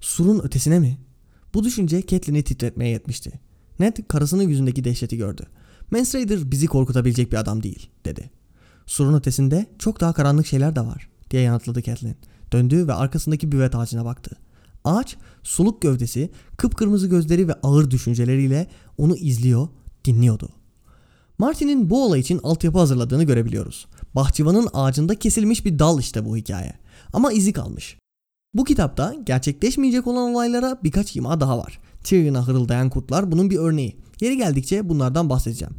Surun 0.00 0.40
ötesine 0.44 0.78
mi? 0.78 0.98
Bu 1.54 1.64
düşünce 1.64 2.06
Catelyn'i 2.06 2.42
titretmeye 2.42 2.90
yetmişti. 2.90 3.40
Ned 3.78 3.96
karısının 4.08 4.42
yüzündeki 4.42 4.84
dehşeti 4.84 5.16
gördü. 5.16 5.46
Mance 5.90 6.52
bizi 6.52 6.66
korkutabilecek 6.66 7.32
bir 7.32 7.36
adam 7.36 7.62
değil 7.62 7.90
dedi. 8.04 8.30
Surun 8.86 9.14
ötesinde 9.14 9.66
çok 9.78 10.00
daha 10.00 10.12
karanlık 10.12 10.46
şeyler 10.46 10.76
de 10.76 10.80
var 10.80 11.08
diye 11.30 11.42
yanıtladı 11.42 11.82
Catelyn. 11.82 12.16
Döndü 12.52 12.88
ve 12.88 12.92
arkasındaki 12.92 13.52
büvet 13.52 13.74
ağacına 13.74 14.04
baktı. 14.04 14.36
Ağaç 14.84 15.16
soluk 15.42 15.82
gövdesi, 15.82 16.30
kıpkırmızı 16.56 17.06
gözleri 17.06 17.48
ve 17.48 17.54
ağır 17.62 17.90
düşünceleriyle 17.90 18.66
onu 18.98 19.16
izliyor, 19.16 19.68
dinliyordu. 20.04 20.48
Martin'in 21.38 21.90
bu 21.90 22.04
olay 22.04 22.20
için 22.20 22.40
altyapı 22.42 22.78
hazırladığını 22.78 23.24
görebiliyoruz. 23.24 23.86
Bahçıvanın 24.14 24.68
ağacında 24.72 25.18
kesilmiş 25.18 25.64
bir 25.64 25.78
dal 25.78 26.00
işte 26.00 26.24
bu 26.24 26.36
hikaye. 26.36 26.72
Ama 27.12 27.32
izi 27.32 27.52
kalmış. 27.52 27.96
Bu 28.56 28.64
kitapta 28.64 29.14
gerçekleşmeyecek 29.24 30.06
olan 30.06 30.30
olaylara 30.30 30.78
birkaç 30.84 31.16
ima 31.16 31.40
daha 31.40 31.58
var. 31.58 31.80
Tyrion'a 32.04 32.48
hırıldayan 32.48 32.90
kurtlar 32.90 33.32
bunun 33.32 33.50
bir 33.50 33.58
örneği. 33.58 33.96
Yeri 34.20 34.36
geldikçe 34.36 34.88
bunlardan 34.88 35.30
bahsedeceğim. 35.30 35.74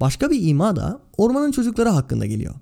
Başka 0.00 0.30
bir 0.30 0.48
ima 0.48 0.76
da 0.76 1.00
ormanın 1.16 1.50
çocukları 1.50 1.88
hakkında 1.88 2.26
geliyor. 2.26 2.54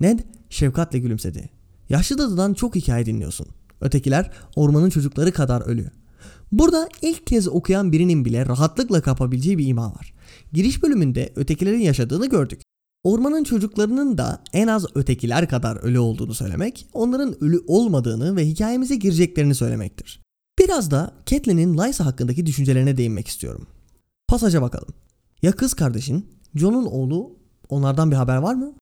Ned 0.00 0.20
şefkatle 0.50 0.98
gülümsedi. 0.98 1.50
Yaşlı 1.88 2.18
dadıdan 2.18 2.54
çok 2.54 2.76
hikaye 2.76 3.06
dinliyorsun. 3.06 3.46
Ötekiler 3.80 4.30
ormanın 4.56 4.90
çocukları 4.90 5.32
kadar 5.32 5.60
ölü. 5.60 5.90
Burada 6.52 6.88
ilk 7.02 7.26
kez 7.26 7.48
okuyan 7.48 7.92
birinin 7.92 8.24
bile 8.24 8.46
rahatlıkla 8.46 9.00
kapabileceği 9.00 9.58
bir 9.58 9.66
ima 9.66 9.86
var. 9.90 10.14
Giriş 10.52 10.82
bölümünde 10.82 11.32
ötekilerin 11.36 11.80
yaşadığını 11.80 12.28
gördük. 12.28 12.60
Ormanın 13.04 13.44
çocuklarının 13.44 14.18
da 14.18 14.42
en 14.52 14.66
az 14.66 14.86
ötekiler 14.94 15.48
kadar 15.48 15.76
ölü 15.76 15.98
olduğunu 15.98 16.34
söylemek, 16.34 16.86
onların 16.92 17.44
ölü 17.44 17.60
olmadığını 17.66 18.36
ve 18.36 18.46
hikayemize 18.46 18.96
gireceklerini 18.96 19.54
söylemektir. 19.54 20.20
Biraz 20.58 20.90
da 20.90 21.14
Catelyn'in 21.26 21.78
Lysa 21.78 22.06
hakkındaki 22.06 22.46
düşüncelerine 22.46 22.96
değinmek 22.96 23.28
istiyorum. 23.28 23.66
Pasaja 24.28 24.62
bakalım. 24.62 24.88
Ya 25.42 25.52
kız 25.52 25.74
kardeşin, 25.74 26.26
John'un 26.54 26.86
oğlu, 26.86 27.36
onlardan 27.68 28.10
bir 28.10 28.16
haber 28.16 28.36
var 28.36 28.54
mı? 28.54 28.74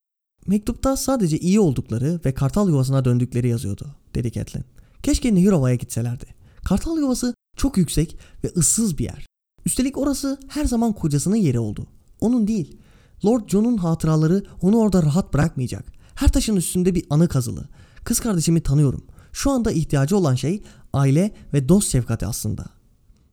Mektupta 0.46 0.96
sadece 0.96 1.38
iyi 1.38 1.60
oldukları 1.60 2.20
ve 2.24 2.34
kartal 2.34 2.68
yuvasına 2.68 3.04
döndükleri 3.04 3.48
yazıyordu, 3.48 3.86
dedi 4.14 4.32
Catelyn. 4.32 4.64
Keşke 5.02 5.34
Nehirova'ya 5.34 5.74
gitselerdi. 5.74 6.26
Kartal 6.64 6.98
yuvası 6.98 7.34
çok 7.56 7.76
yüksek 7.76 8.18
ve 8.44 8.48
ıssız 8.56 8.98
bir 8.98 9.04
yer. 9.04 9.26
Üstelik 9.66 9.98
orası 9.98 10.38
her 10.48 10.64
zaman 10.64 10.92
kocasının 10.92 11.36
yeri 11.36 11.58
oldu. 11.58 11.86
Onun 12.20 12.48
değil. 12.48 12.78
Lord 13.24 13.48
John'un 13.48 13.76
hatıraları 13.76 14.42
onu 14.62 14.78
orada 14.78 15.02
rahat 15.02 15.34
bırakmayacak. 15.34 15.92
Her 16.14 16.32
taşın 16.32 16.56
üstünde 16.56 16.94
bir 16.94 17.06
anı 17.10 17.28
kazılı. 17.28 17.68
Kız 18.04 18.20
kardeşimi 18.20 18.60
tanıyorum. 18.60 19.04
Şu 19.32 19.50
anda 19.50 19.72
ihtiyacı 19.72 20.16
olan 20.16 20.34
şey 20.34 20.62
aile 20.92 21.34
ve 21.52 21.68
dost 21.68 21.92
şefkati 21.92 22.26
aslında. 22.26 22.64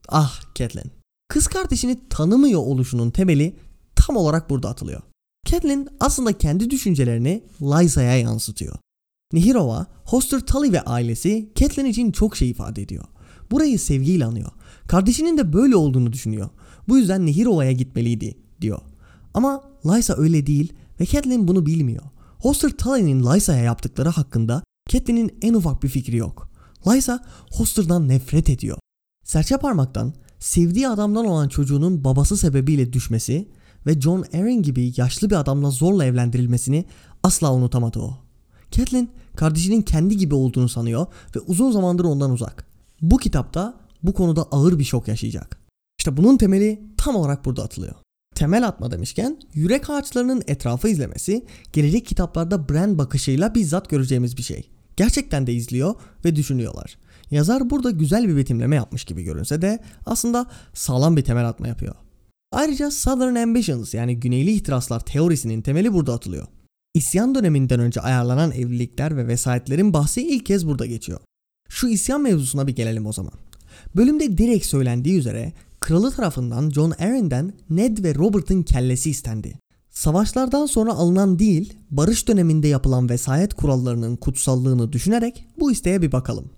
Ah 0.09 0.41
Catelyn. 0.55 0.91
Kız 1.27 1.47
kardeşini 1.47 1.99
tanımıyor 2.09 2.59
oluşunun 2.61 3.11
temeli 3.11 3.55
tam 3.95 4.17
olarak 4.17 4.49
burada 4.49 4.69
atılıyor. 4.69 5.01
Catelyn 5.45 5.87
aslında 5.99 6.37
kendi 6.37 6.69
düşüncelerini 6.69 7.43
Lysa'ya 7.61 8.17
yansıtıyor. 8.17 8.75
Nihirova, 9.33 9.87
Hoster 10.05 10.39
Tully 10.39 10.71
ve 10.71 10.81
ailesi 10.81 11.51
Catelyn 11.55 11.85
için 11.85 12.11
çok 12.11 12.37
şey 12.37 12.49
ifade 12.49 12.81
ediyor. 12.81 13.05
Burayı 13.51 13.79
sevgiyle 13.79 14.25
anıyor. 14.25 14.51
Kardeşinin 14.87 15.37
de 15.37 15.53
böyle 15.53 15.75
olduğunu 15.75 16.13
düşünüyor. 16.13 16.49
Bu 16.87 16.97
yüzden 16.97 17.25
Nehirova'ya 17.25 17.71
gitmeliydi 17.71 18.37
diyor. 18.61 18.81
Ama 19.33 19.63
Lysa 19.85 20.13
öyle 20.17 20.45
değil 20.45 20.73
ve 20.99 21.05
Catelyn 21.05 21.47
bunu 21.47 21.65
bilmiyor. 21.65 22.03
Hoster 22.39 22.69
Tully'nin 22.69 23.23
Lysa'ya 23.23 23.63
yaptıkları 23.63 24.09
hakkında 24.09 24.63
Catelyn'in 24.89 25.37
en 25.41 25.53
ufak 25.53 25.83
bir 25.83 25.89
fikri 25.89 26.17
yok. 26.17 26.49
Lysa 26.87 27.25
Hoster'dan 27.51 28.07
nefret 28.07 28.49
ediyor. 28.49 28.77
Serçe 29.25 29.57
parmaktan 29.57 30.13
sevdiği 30.39 30.87
adamdan 30.87 31.25
olan 31.25 31.47
çocuğunun 31.47 32.03
babası 32.03 32.37
sebebiyle 32.37 32.93
düşmesi 32.93 33.49
ve 33.85 34.01
John 34.01 34.25
Arryn 34.33 34.61
gibi 34.61 34.93
yaşlı 34.97 35.29
bir 35.29 35.35
adamla 35.35 35.69
zorla 35.69 36.05
evlendirilmesini 36.05 36.85
asla 37.23 37.53
unutamadı 37.53 37.99
o. 37.99 38.17
Catelyn 38.71 39.09
kardeşinin 39.35 39.81
kendi 39.81 40.17
gibi 40.17 40.35
olduğunu 40.35 40.69
sanıyor 40.69 41.07
ve 41.35 41.39
uzun 41.39 41.71
zamandır 41.71 42.03
ondan 42.03 42.31
uzak. 42.31 42.67
Bu 43.01 43.17
kitapta 43.17 43.79
bu 44.03 44.13
konuda 44.13 44.43
ağır 44.43 44.79
bir 44.79 44.83
şok 44.83 45.07
yaşayacak. 45.07 45.59
İşte 45.99 46.17
bunun 46.17 46.37
temeli 46.37 46.81
tam 46.97 47.15
olarak 47.15 47.45
burada 47.45 47.63
atılıyor. 47.63 47.95
Temel 48.35 48.67
atma 48.67 48.91
demişken 48.91 49.39
yürek 49.53 49.89
ağaçlarının 49.89 50.43
etrafı 50.47 50.89
izlemesi 50.89 51.45
gelecek 51.73 52.05
kitaplarda 52.05 52.69
Bran 52.69 52.97
bakışıyla 52.97 53.55
bizzat 53.55 53.89
göreceğimiz 53.89 54.37
bir 54.37 54.43
şey. 54.43 54.69
Gerçekten 54.97 55.47
de 55.47 55.53
izliyor 55.53 55.95
ve 56.25 56.35
düşünüyorlar. 56.35 56.97
Yazar 57.31 57.69
burada 57.69 57.91
güzel 57.91 58.27
bir 58.27 58.37
betimleme 58.37 58.75
yapmış 58.75 59.03
gibi 59.03 59.23
görünse 59.23 59.61
de 59.61 59.79
aslında 60.05 60.45
sağlam 60.73 61.17
bir 61.17 61.21
temel 61.21 61.49
atma 61.49 61.67
yapıyor. 61.67 61.95
Ayrıca 62.51 62.91
Southern 62.91 63.35
Ambitions 63.35 63.93
yani 63.93 64.19
Güneyli 64.19 64.51
ihtiraslar 64.51 64.99
teorisinin 64.99 65.61
temeli 65.61 65.93
burada 65.93 66.13
atılıyor. 66.13 66.47
İsyan 66.93 67.35
döneminden 67.35 67.79
önce 67.79 68.01
ayarlanan 68.01 68.51
evlilikler 68.51 69.17
ve 69.17 69.27
vesayetlerin 69.27 69.93
bahsi 69.93 70.21
ilk 70.27 70.45
kez 70.45 70.67
burada 70.67 70.85
geçiyor. 70.85 71.19
Şu 71.69 71.87
isyan 71.87 72.21
mevzusuna 72.21 72.67
bir 72.67 72.75
gelelim 72.75 73.05
o 73.05 73.13
zaman. 73.13 73.33
Bölümde 73.95 74.37
direkt 74.37 74.65
söylendiği 74.65 75.17
üzere 75.17 75.53
kralı 75.83 76.11
tarafından 76.11 76.69
John 76.69 76.91
Arryn'den 76.91 77.53
Ned 77.69 78.03
ve 78.03 78.15
Robert'ın 78.15 78.63
kellesi 78.63 79.09
istendi. 79.09 79.59
Savaşlardan 79.89 80.65
sonra 80.65 80.93
alınan 80.93 81.39
değil, 81.39 81.73
barış 81.91 82.27
döneminde 82.27 82.67
yapılan 82.67 83.09
vesayet 83.09 83.53
kurallarının 83.53 84.15
kutsallığını 84.15 84.93
düşünerek 84.93 85.47
bu 85.59 85.71
isteğe 85.71 86.01
bir 86.01 86.11
bakalım. 86.11 86.51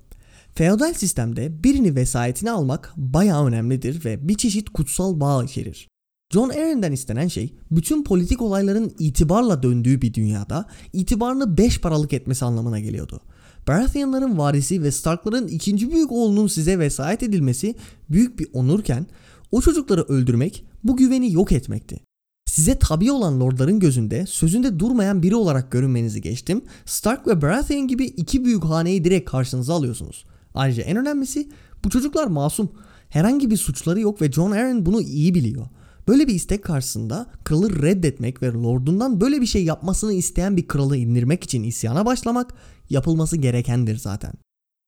Feodal 0.56 0.94
sistemde 0.94 1.64
birini 1.64 1.96
vesayetine 1.96 2.52
almak 2.52 2.94
bayağı 2.98 3.46
önemlidir 3.46 4.06
ve 4.06 4.28
bir 4.28 4.36
çeşit 4.36 4.70
kutsal 4.70 5.20
bağ 5.20 5.44
içerir. 5.44 5.88
John 6.34 6.50
Arryn'den 6.50 6.92
istenen 6.92 7.28
şey 7.28 7.56
bütün 7.72 8.04
politik 8.04 8.42
olayların 8.42 8.96
itibarla 9.00 9.64
döndüğü 9.64 10.02
bir 10.02 10.14
dünyada 10.14 10.66
itibarını 10.94 11.58
beş 11.58 11.82
paralık 11.82 12.14
etmesi 12.14 12.46
anlamına 12.46 12.80
geliyordu. 12.80 13.22
Baratheonların 13.68 14.38
varisi 14.38 14.84
ve 14.84 14.92
Starkların 14.92 15.48
ikinci 15.48 15.92
büyük 15.92 16.12
oğlunun 16.12 16.48
size 16.48 16.80
vesayet 16.80 17.24
edilmesi 17.24 17.76
büyük 18.10 18.40
bir 18.40 18.48
onurken 18.54 19.08
o 19.52 19.62
çocukları 19.62 20.02
öldürmek 20.02 20.66
bu 20.84 20.98
güveni 20.98 21.34
yok 21.34 21.52
etmekti. 21.52 22.00
Size 22.46 22.80
tabi 22.80 23.12
olan 23.12 23.40
lordların 23.40 23.80
gözünde 23.80 24.26
sözünde 24.26 24.80
durmayan 24.80 25.24
biri 25.24 25.36
olarak 25.36 25.72
görünmenizi 25.72 26.22
geçtim. 26.22 26.62
Stark 26.86 27.28
ve 27.28 27.42
Baratheon 27.42 27.88
gibi 27.88 28.06
iki 28.06 28.46
büyük 28.46 28.64
haneyi 28.64 29.04
direkt 29.04 29.30
karşınıza 29.30 29.74
alıyorsunuz. 29.74 30.26
Ayrıca 30.54 30.84
en 30.84 30.98
önemlisi 30.98 31.50
bu 31.84 31.90
çocuklar 31.90 32.28
masum. 32.28 32.70
Herhangi 33.10 33.50
bir 33.50 33.58
suçları 33.58 34.00
yok 34.00 34.22
ve 34.22 34.32
John 34.32 34.52
Arryn 34.52 34.86
bunu 34.86 35.02
iyi 35.02 35.36
biliyor. 35.36 35.68
Böyle 36.08 36.28
bir 36.28 36.34
istek 36.34 36.64
karşısında 36.64 37.28
kralı 37.44 37.82
reddetmek 37.82 38.42
ve 38.42 38.48
lordundan 38.52 39.22
böyle 39.22 39.42
bir 39.42 39.46
şey 39.46 39.64
yapmasını 39.64 40.14
isteyen 40.14 40.58
bir 40.58 40.68
kralı 40.68 40.98
indirmek 40.98 41.44
için 41.44 41.64
isyana 41.64 42.06
başlamak 42.06 42.54
yapılması 42.90 43.38
gerekendir 43.38 43.98
zaten. 43.98 44.34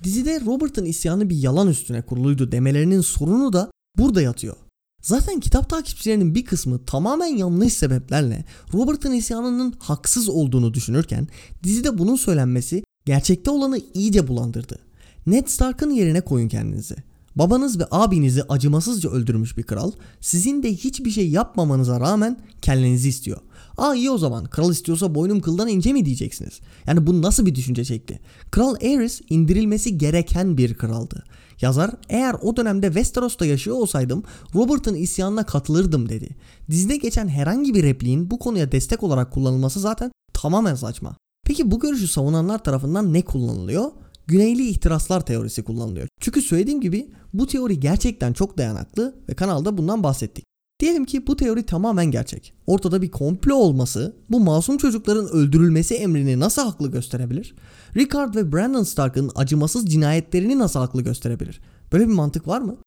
Dizide 0.03 0.41
Robert'ın 0.45 0.85
isyanı 0.85 1.29
bir 1.29 1.37
yalan 1.37 1.67
üstüne 1.67 2.01
kuruluydu 2.01 2.51
demelerinin 2.51 3.01
sorunu 3.01 3.53
da 3.53 3.71
burada 3.97 4.21
yatıyor. 4.21 4.55
Zaten 5.01 5.39
kitap 5.39 5.69
takipçilerinin 5.69 6.35
bir 6.35 6.45
kısmı 6.45 6.85
tamamen 6.85 7.37
yanlış 7.37 7.73
sebeplerle 7.73 8.45
Robert'ın 8.73 9.11
isyanının 9.11 9.73
haksız 9.79 10.29
olduğunu 10.29 10.73
düşünürken 10.73 11.27
dizide 11.63 11.97
bunun 11.97 12.15
söylenmesi 12.15 12.83
gerçekte 13.05 13.51
olanı 13.51 13.79
iyice 13.93 14.27
bulandırdı. 14.27 14.79
Ned 15.27 15.47
Stark'ın 15.47 15.91
yerine 15.91 16.21
koyun 16.21 16.47
kendinizi. 16.47 16.95
Babanız 17.35 17.79
ve 17.79 17.83
abinizi 17.91 18.43
acımasızca 18.43 19.09
öldürmüş 19.09 19.57
bir 19.57 19.63
kral 19.63 19.91
sizin 20.21 20.63
de 20.63 20.73
hiçbir 20.73 21.11
şey 21.11 21.29
yapmamanıza 21.29 21.99
rağmen 21.99 22.39
kellenizi 22.61 23.09
istiyor. 23.09 23.37
Aa 23.77 23.95
iyi 23.95 24.11
o 24.11 24.17
zaman 24.17 24.45
kral 24.45 24.71
istiyorsa 24.71 25.15
boynum 25.15 25.41
kıldan 25.41 25.67
ince 25.67 25.93
mi 25.93 26.05
diyeceksiniz. 26.05 26.59
Yani 26.87 27.07
bu 27.07 27.21
nasıl 27.21 27.45
bir 27.45 27.55
düşünce 27.55 27.85
şekli? 27.85 28.19
Kral 28.51 28.75
Aerys 28.75 29.21
indirilmesi 29.29 29.97
gereken 29.97 30.57
bir 30.57 30.73
kraldı. 30.73 31.23
Yazar 31.61 31.91
eğer 32.09 32.35
o 32.41 32.57
dönemde 32.57 32.87
Westeros'ta 32.87 33.45
yaşıyor 33.45 33.77
olsaydım 33.77 34.23
Robert'ın 34.55 34.95
isyanına 34.95 35.45
katılırdım 35.45 36.09
dedi. 36.09 36.29
Dizide 36.71 36.97
geçen 36.97 37.27
herhangi 37.27 37.73
bir 37.73 37.83
repliğin 37.83 38.31
bu 38.31 38.39
konuya 38.39 38.71
destek 38.71 39.03
olarak 39.03 39.31
kullanılması 39.31 39.79
zaten 39.79 40.11
tamamen 40.33 40.75
saçma. 40.75 41.15
Peki 41.45 41.71
bu 41.71 41.79
görüşü 41.79 42.07
savunanlar 42.07 42.63
tarafından 42.63 43.13
ne 43.13 43.21
kullanılıyor? 43.21 43.91
Güneyli 44.27 44.67
ihtiraslar 44.67 45.25
teorisi 45.25 45.63
kullanılıyor. 45.63 46.07
Çünkü 46.21 46.41
söylediğim 46.41 46.81
gibi 46.81 47.11
bu 47.33 47.47
teori 47.47 47.79
gerçekten 47.79 48.33
çok 48.33 48.57
dayanaklı 48.57 49.15
ve 49.29 49.33
kanalda 49.33 49.77
bundan 49.77 50.03
bahsettik. 50.03 50.45
Diyelim 50.79 51.05
ki 51.05 51.27
bu 51.27 51.35
teori 51.35 51.63
tamamen 51.63 52.05
gerçek. 52.05 52.53
Ortada 52.67 53.01
bir 53.01 53.11
komplo 53.11 53.55
olması 53.55 54.15
bu 54.29 54.39
masum 54.39 54.77
çocukların 54.77 55.27
öldürülmesi 55.27 55.95
emrini 55.95 56.39
nasıl 56.39 56.61
haklı 56.61 56.91
gösterebilir? 56.91 57.55
Rickard 57.95 58.35
ve 58.35 58.51
Brandon 58.51 58.83
Stark'ın 58.83 59.31
acımasız 59.35 59.85
cinayetlerini 59.85 60.59
nasıl 60.59 60.79
haklı 60.79 61.01
gösterebilir? 61.01 61.61
Böyle 61.93 62.07
bir 62.07 62.13
mantık 62.13 62.47
var 62.47 62.61
mı? 62.61 62.77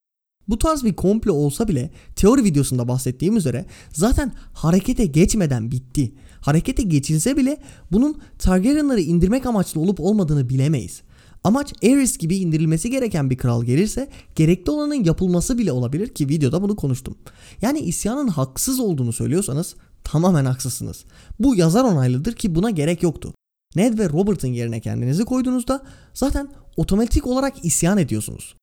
Bu 0.49 0.59
tarz 0.59 0.85
bir 0.85 0.95
komplo 0.95 1.33
olsa 1.33 1.69
bile 1.69 1.91
teori 2.17 2.45
videosunda 2.45 2.89
bahsettiğim 2.89 3.37
üzere 3.37 3.67
zaten 3.93 4.33
harekete 4.53 5.07
geçmeden 5.07 5.71
bitti. 5.71 6.13
Harekete 6.41 6.83
geçilse 6.83 7.37
bile 7.37 7.59
bunun 7.93 8.21
Targaryenları 8.39 9.01
indirmek 9.01 9.47
amaçlı 9.47 9.81
olup 9.81 10.01
olmadığını 10.01 10.49
bilemeyiz. 10.49 11.03
Amaç 11.45 11.73
Aerys 11.83 12.19
gibi 12.19 12.37
indirilmesi 12.37 12.91
gereken 12.91 13.31
bir 13.31 13.37
kral 13.37 13.65
gelirse 13.65 14.09
gerekli 14.35 14.71
olanın 14.71 15.05
yapılması 15.05 15.59
bile 15.59 15.73
olabilir 15.73 16.09
ki 16.09 16.29
videoda 16.29 16.63
bunu 16.63 16.77
konuştum. 16.77 17.19
Yani 17.63 17.79
isyanın 17.79 18.29
haksız 18.29 18.81
olduğunu 18.81 19.13
söylüyorsanız 19.13 19.75
tamamen 20.05 20.45
haksızsınız. 20.45 21.05
Bu 21.39 21.57
yazar 21.57 21.85
onaylıdır 21.85 22.33
ki 22.33 22.55
buna 22.55 22.71
gerek 22.71 23.03
yoktu. 23.03 23.35
Ned 23.77 23.99
ve 23.99 24.09
Robert'ın 24.09 24.49
yerine 24.49 24.81
kendinizi 24.81 25.25
koyduğunuzda 25.25 25.83
zaten 26.15 26.49
otomatik 26.77 27.27
olarak 27.27 27.65
isyan 27.65 27.99
ediyorsunuz. 27.99 28.55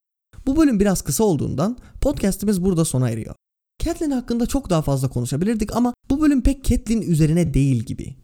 Bu 0.45 0.57
bölüm 0.57 0.79
biraz 0.79 1.01
kısa 1.01 1.23
olduğundan 1.23 1.77
podcast'imiz 2.01 2.63
burada 2.63 2.85
sona 2.85 3.09
eriyor. 3.09 3.35
Catelyn 3.83 4.11
hakkında 4.11 4.45
çok 4.45 4.69
daha 4.69 4.81
fazla 4.81 5.09
konuşabilirdik 5.09 5.75
ama 5.75 5.93
bu 6.09 6.21
bölüm 6.21 6.41
pek 6.41 6.63
Catelyn 6.63 7.01
üzerine 7.01 7.53
değil 7.53 7.83
gibi. 7.83 8.15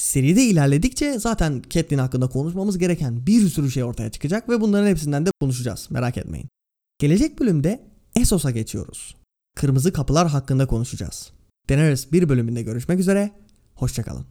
Seride 0.00 0.42
ilerledikçe 0.42 1.18
zaten 1.18 1.62
Catelyn 1.70 1.98
hakkında 1.98 2.28
konuşmamız 2.28 2.78
gereken 2.78 3.26
bir 3.26 3.48
sürü 3.48 3.70
şey 3.70 3.84
ortaya 3.84 4.10
çıkacak 4.10 4.48
ve 4.48 4.60
bunların 4.60 4.86
hepsinden 4.88 5.26
de 5.26 5.30
konuşacağız 5.40 5.86
merak 5.90 6.16
etmeyin. 6.16 6.48
Gelecek 6.98 7.40
bölümde 7.40 7.80
Essos'a 8.16 8.50
geçiyoruz. 8.50 9.16
Kırmızı 9.56 9.92
kapılar 9.92 10.28
hakkında 10.28 10.66
konuşacağız. 10.66 11.30
Daenerys 11.68 12.12
bir 12.12 12.28
bölümünde 12.28 12.62
görüşmek 12.62 13.00
üzere, 13.00 13.30
hoşçakalın. 13.74 14.26